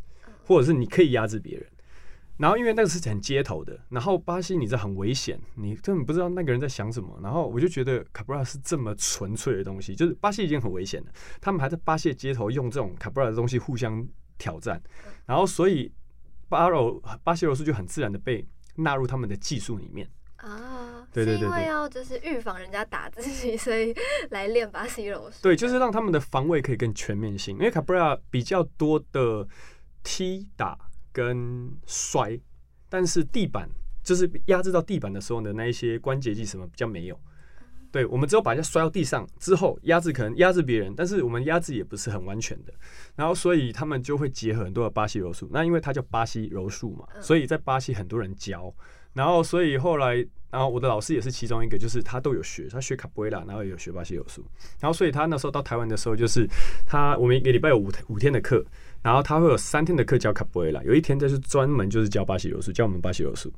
[0.46, 1.66] 或者是你可以压制别人。
[2.38, 7.20] 然后因为那个是很街头的，然后巴西你这很危险，你根本不知道那个人在想什么。
[7.24, 14.80] 然后我就觉得卡布拉是这么纯粹的东西，就是巴西已经很危险了，他们还在巴西的街头用这种卡布拉的东西互相挑战，
[15.26, 15.92] 然后所以
[16.48, 21.08] 巴柔巴西柔术就很自然的被纳入他们的技术里面啊。
[21.12, 23.96] 对对对，对，因为要就是预防人家打自己，所以
[24.30, 25.38] 来练巴西柔术。
[25.42, 29.48] 对，就是让他们的防卫可以更全面性，因为卡布拉比较多的
[30.04, 30.78] 踢打。
[31.16, 32.38] 跟摔，
[32.90, 33.70] 但是地板
[34.04, 37.18] 就是压制到地板的时候呢，那一些关节技什么比较没有。
[37.96, 42.74] 对，我们只有把人家摔到地上之后，压制可能压制别人，但是我们压制也不是很完全的。
[43.16, 45.50] 然后，所以他们就会结合很多的巴西柔术。
[45.50, 48.70] 那因为它叫巴西柔术嘛，所以在巴西很多人教。
[49.14, 50.16] 然后，所以后来，
[50.52, 54.46] 然后我的老师也是其中一个，就是他都有学，他学卡布埃拉，然后也有学巴西柔术。
[54.82, 56.46] 然后，所以他那时候到台湾的时候，就是
[56.86, 58.62] 他我们一个礼拜有五五天的课。
[59.02, 63.54] 然后他会有三天的课教卡布埃拉，有一天就是专门就是教巴西柔术，教我们巴西柔术。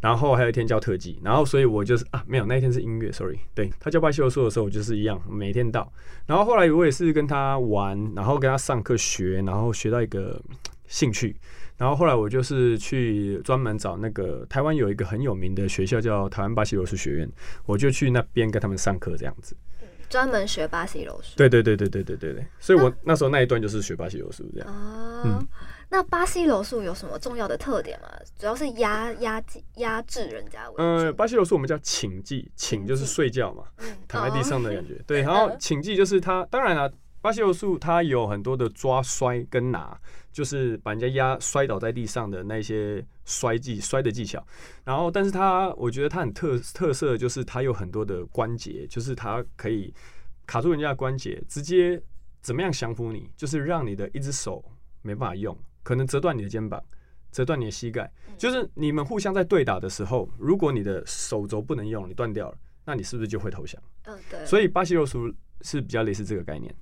[0.00, 1.18] 然后还有一天教特技。
[1.22, 3.38] 然后所以我就是啊，没有那一天是音乐，sorry。
[3.54, 5.92] 对，他教巴西柔术的时候，我就是一样每天到。
[6.26, 10.40] 然后后来我也是跟他玩，然后跟他上课学，然后学到一个
[10.86, 11.36] 兴趣。
[11.76, 17.30] 然后后来我就是去专门找那个台湾有一个很有名的学校叫台湾巴西柔术学院，
[17.66, 19.56] 我就去那边跟他们上课这样子。
[20.08, 24.68] 专门学巴西柔术，对对对对对对对对，所以我那时候那一段就是学巴西柔术这样。
[24.68, 25.46] 啊，嗯，
[25.90, 28.08] 那巴西柔术有什么重要的特点吗？
[28.38, 29.42] 主要是压压
[29.76, 30.60] 压制人家。
[30.76, 33.64] 嗯，巴西柔术我们叫寝技，寝就是睡觉嘛，
[34.06, 34.94] 躺在地上的感觉。
[35.06, 36.90] 对， 然后寝技就是它，当然了，
[37.20, 39.98] 巴西柔术它有很多的抓、摔跟拿，
[40.32, 43.04] 就是把人家压摔倒在地上的那些。
[43.30, 44.42] 摔技摔的技巧，
[44.86, 49.92] 然后，但是它我觉得它很特特色，就是它有很多的关节，就是它可以
[50.46, 52.02] 卡住人家的关节，直接
[52.40, 54.64] 怎么样降服你，就是让你的一只手
[55.02, 56.82] 没办法用，可能折断你的肩膀，
[57.30, 62.56] 折断你的膝盖，就是你们互相在对打的时候，如果你的手肘不能用，你断掉了，
[62.86, 63.78] 那你是不是就会投降？
[64.04, 64.42] 嗯，对。
[64.46, 66.74] 所以巴西柔术是比较类似这个概念，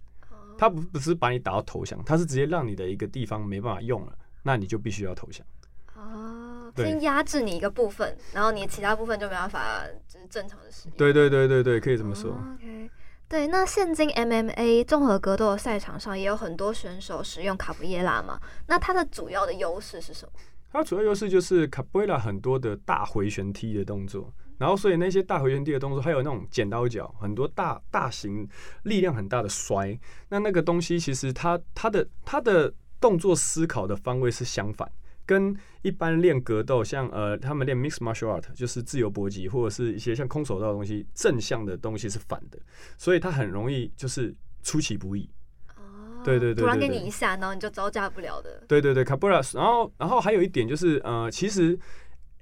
[0.58, 5.46] 它不不是把你打到投降，他是直接让你的一个地方没办法用了，那你就必须要投降。
[5.94, 10.96] 哦，先压制你一个部分，然后你其他部分就没办法就是正常的使用。
[10.96, 12.32] 对对对对对，可以这么说。
[12.32, 12.90] Oh, OK，
[13.28, 20.32] 对，那现今 MMA 综合格斗的赛场上也有很多选手使用卡布耶拉嘛，那它的主要的优势是什么？
[20.70, 28.48] 它主要优势就是卡布耶拉很多的大回旋踢的动作，然后所以那些大回旋踢的动作，还有那种剪刀脚，很多大大型
[28.84, 29.98] 力量很大的摔，
[30.28, 34.90] 那那个东西其实它它的它的动作思考的方位是相反。
[35.28, 35.52] 跟
[35.82, 42.56] 一般练格斗，像呃，他们练 mixed martial art，就是自由搏击或者是一些像空手道的东西，正向的东西是反的，
[42.96, 44.32] 所以他很容易就是
[44.62, 45.28] 出其不意。
[45.74, 48.62] 哦，对对对，突然给你一下，然后你就招架不了的。
[48.68, 51.76] 对对对，卡布拉，然后然后还有一点就是呃，其实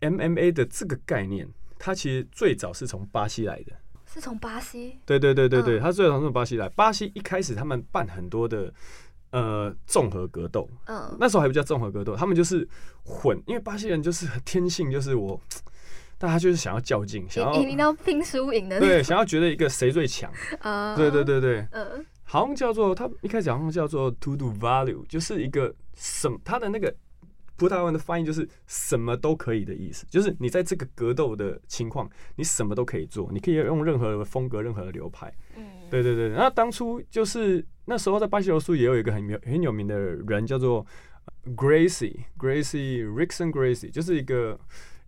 [0.02, 1.48] MMA 的这个概念，
[1.78, 3.72] 它其实最早是从巴西来的。
[4.06, 4.98] 是从巴西？
[5.04, 6.68] 对对对对对，它最早是从巴西来。
[6.70, 8.72] 巴西一开始他们办很多的。
[9.30, 12.64] 呃，综合格斗，嗯，那时候还不叫综合格斗，他们就是
[13.02, 15.40] 混，因为巴西人就是天性，就是我，
[16.18, 20.30] 大家就是想要较劲，想要拼输赢的，对，想要觉得一个谁最强，
[20.62, 26.94] 啊，对对对对，嗯，好像叫做他一开始好像叫做 to do value，就是一个什么，他的那个
[27.56, 37.64] 葡萄牙文的翻译就是什么都可以的意思，就是你在这个格斗的情况，你什么都可以做，你可以用任何的风格、任何的流派，嗯，对对对，那当初就是。
[37.86, 40.86] 那时候在巴西柔术也有一个很有很有名的人叫做
[41.54, 44.58] Gracie Gracie Rickson Gracie，就是一个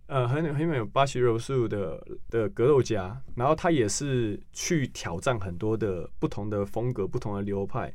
[0.05, 7.91] 呃很很有巴西柔术的的格斗家，然后他也是去挑战很多的不同的风格、不同的流派，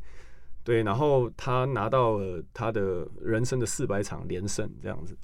[0.64, 5.16] 对，然后他拿到了他的人生的四百场连胜这样子，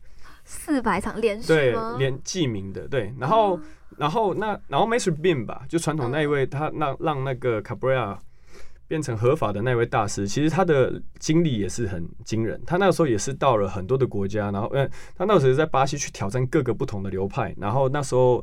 [0.45, 3.63] 四百场连胜对连记名的对，然后、嗯、
[3.97, 8.19] 然后那然后 Master Beam 吧，就传统那一位他让让那个 Cabrera
[8.89, 12.59] 变成合法的那位大师，其实他的经历也是很惊人。
[12.67, 17.55] 他那个时候也是到了很多的国家，然后，嗯，他那时候在巴西去挑战各个不同的流派。
[17.59, 18.43] 然后那时候，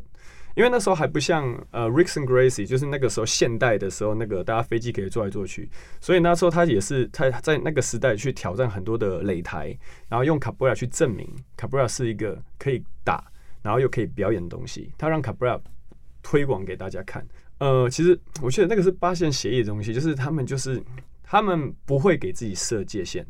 [0.56, 9.78] 因为那时候还不像呃，Ricks and Gracie，就是那个时候现代的时候，那个大家飞机可以坐来坐去，所以那时候他也是他在那个时代去挑战很多的擂台，
[10.08, 13.24] 然后用卡布拉去证明卡布拉是一个可以打，
[13.62, 14.92] 然后又可以表演的东西。
[14.98, 15.60] 他让卡布拉
[16.24, 17.26] 推广给大家看。
[17.58, 20.82] 呃，其实我觉得那个是八线协议的东西，就是他们就是
[21.22, 23.26] 他们不会给自己设界限，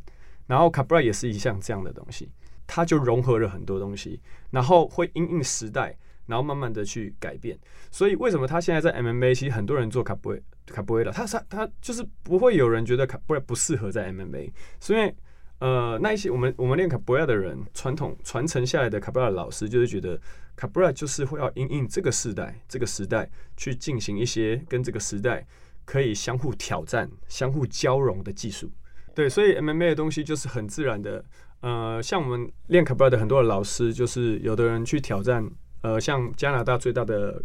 [0.46, 2.30] 然后卡布拉也是一项这样的东西，
[2.68, 4.20] 它就融合了很多东西，
[4.52, 5.96] 然后会因应时代，
[6.28, 7.58] 然后慢慢的去改变。
[7.92, 10.36] 所以为什么他现在在 MMA，其实很多人做卡布
[10.68, 15.12] 卡布瑞拉，他他他就是不会有人觉得卡布瑞不适合在 MMA，所以
[15.60, 20.20] 呃，那一些我们我们练卡布瑞拉的人，传统传承下来的卡布瑞拉老师就是觉得
[20.56, 25.46] 卡布瑞就是会要因应这个时代，这个时代去进行一些跟这个时代
[25.86, 28.70] 可以相互挑战、相互交融的技术。
[29.14, 31.24] 对，所以 MMA 的东西就是很自然的。
[31.62, 35.50] 呃，像我们练卡布瑞的很多的老师，就是有的人去挑战，
[35.86, 37.42] 呃，像加拿大最大的。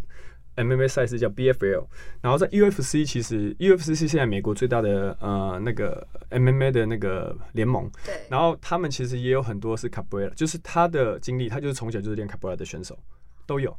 [0.56, 1.86] MMA 赛事叫 BFL，
[2.20, 7.88] 然后在 UFC，其实 UFC 是现在美国最大的呃那个 MMA 的那个联盟。
[8.04, 8.20] 对。
[8.28, 12.98] 然后他们其实也有很多是卡布瑞拉，就是他的经历，他就是从小就是练卡布瑞拉的选手，
[13.46, 13.74] 都有。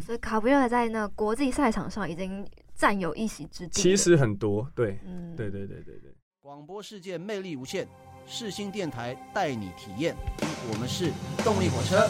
[0.00, 2.44] 所以卡布瑞拉在那国际赛场上已经
[2.74, 3.80] 占有一席之地。
[3.80, 6.12] 其实很多，对，嗯，对对对对对。
[6.40, 7.86] 广播世界魅力无限，
[8.26, 10.16] 世新电台带你体验。
[10.72, 11.12] 我们是
[11.44, 12.08] 动力火车。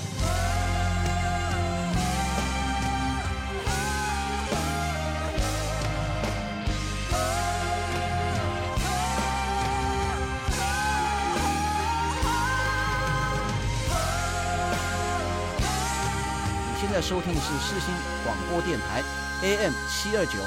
[16.94, 17.92] 在收听的是世新
[18.24, 19.02] 广播电台
[19.42, 20.38] ，AM 七二九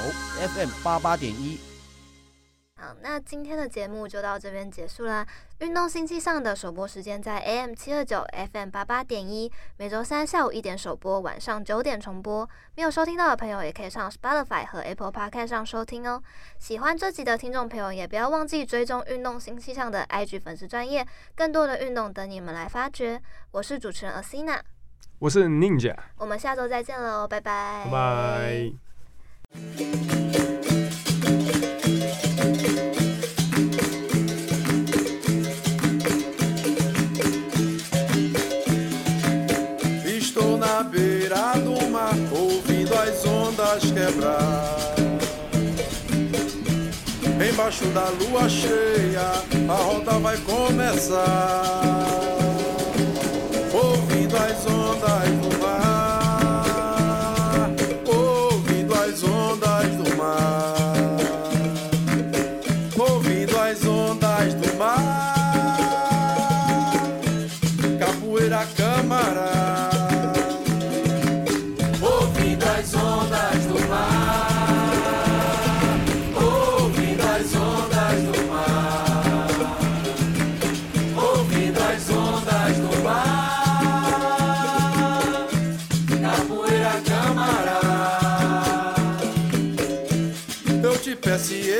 [0.48, 1.60] ，FM 八八点一。
[2.80, 5.26] 好，那今天的节目就到这边结束啦。
[5.58, 12.48] 运动星期上的首播时间在 AM 七二九，FM 八八点一，每周三下午一点首播，晚上九点重播。
[12.76, 16.22] 没有收听到的朋友，也可以上 Spotify 和 Apple Podcast 上收听哦。
[16.58, 23.20] 喜欢这集的听众朋友，也不要忘记追踪运动星期上的 IG 粉丝专业，更多的运动等你们来发掘。
[23.50, 24.58] 我是主持人 Asina。
[25.18, 27.84] 我是 Ninja，我们下周再见喽，拜拜。
[27.84, 28.72] 拜拜。
[54.28, 55.37] das ondas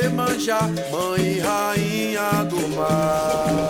[0.09, 3.69] Iemanjá, mãe rainha do mar.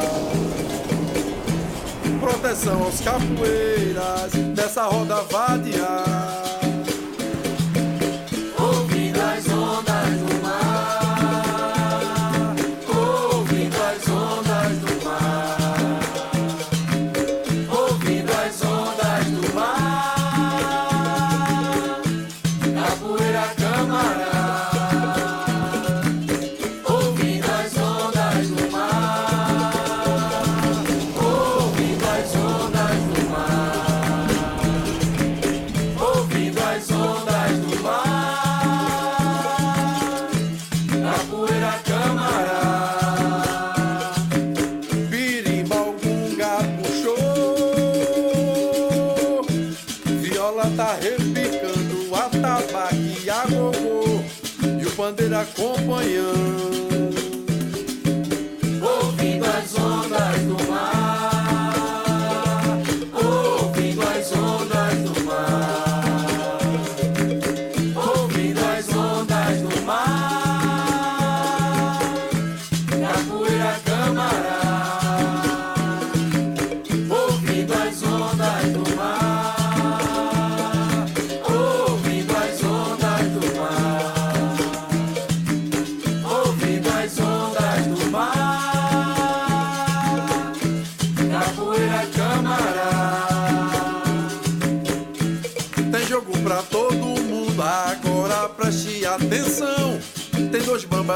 [2.20, 6.49] Proteção aos capoeiras dessa roda vadiar.
[56.02, 56.49] you.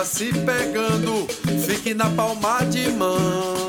[0.05, 1.27] Se pegando,
[1.65, 3.62] fique na palma de mão.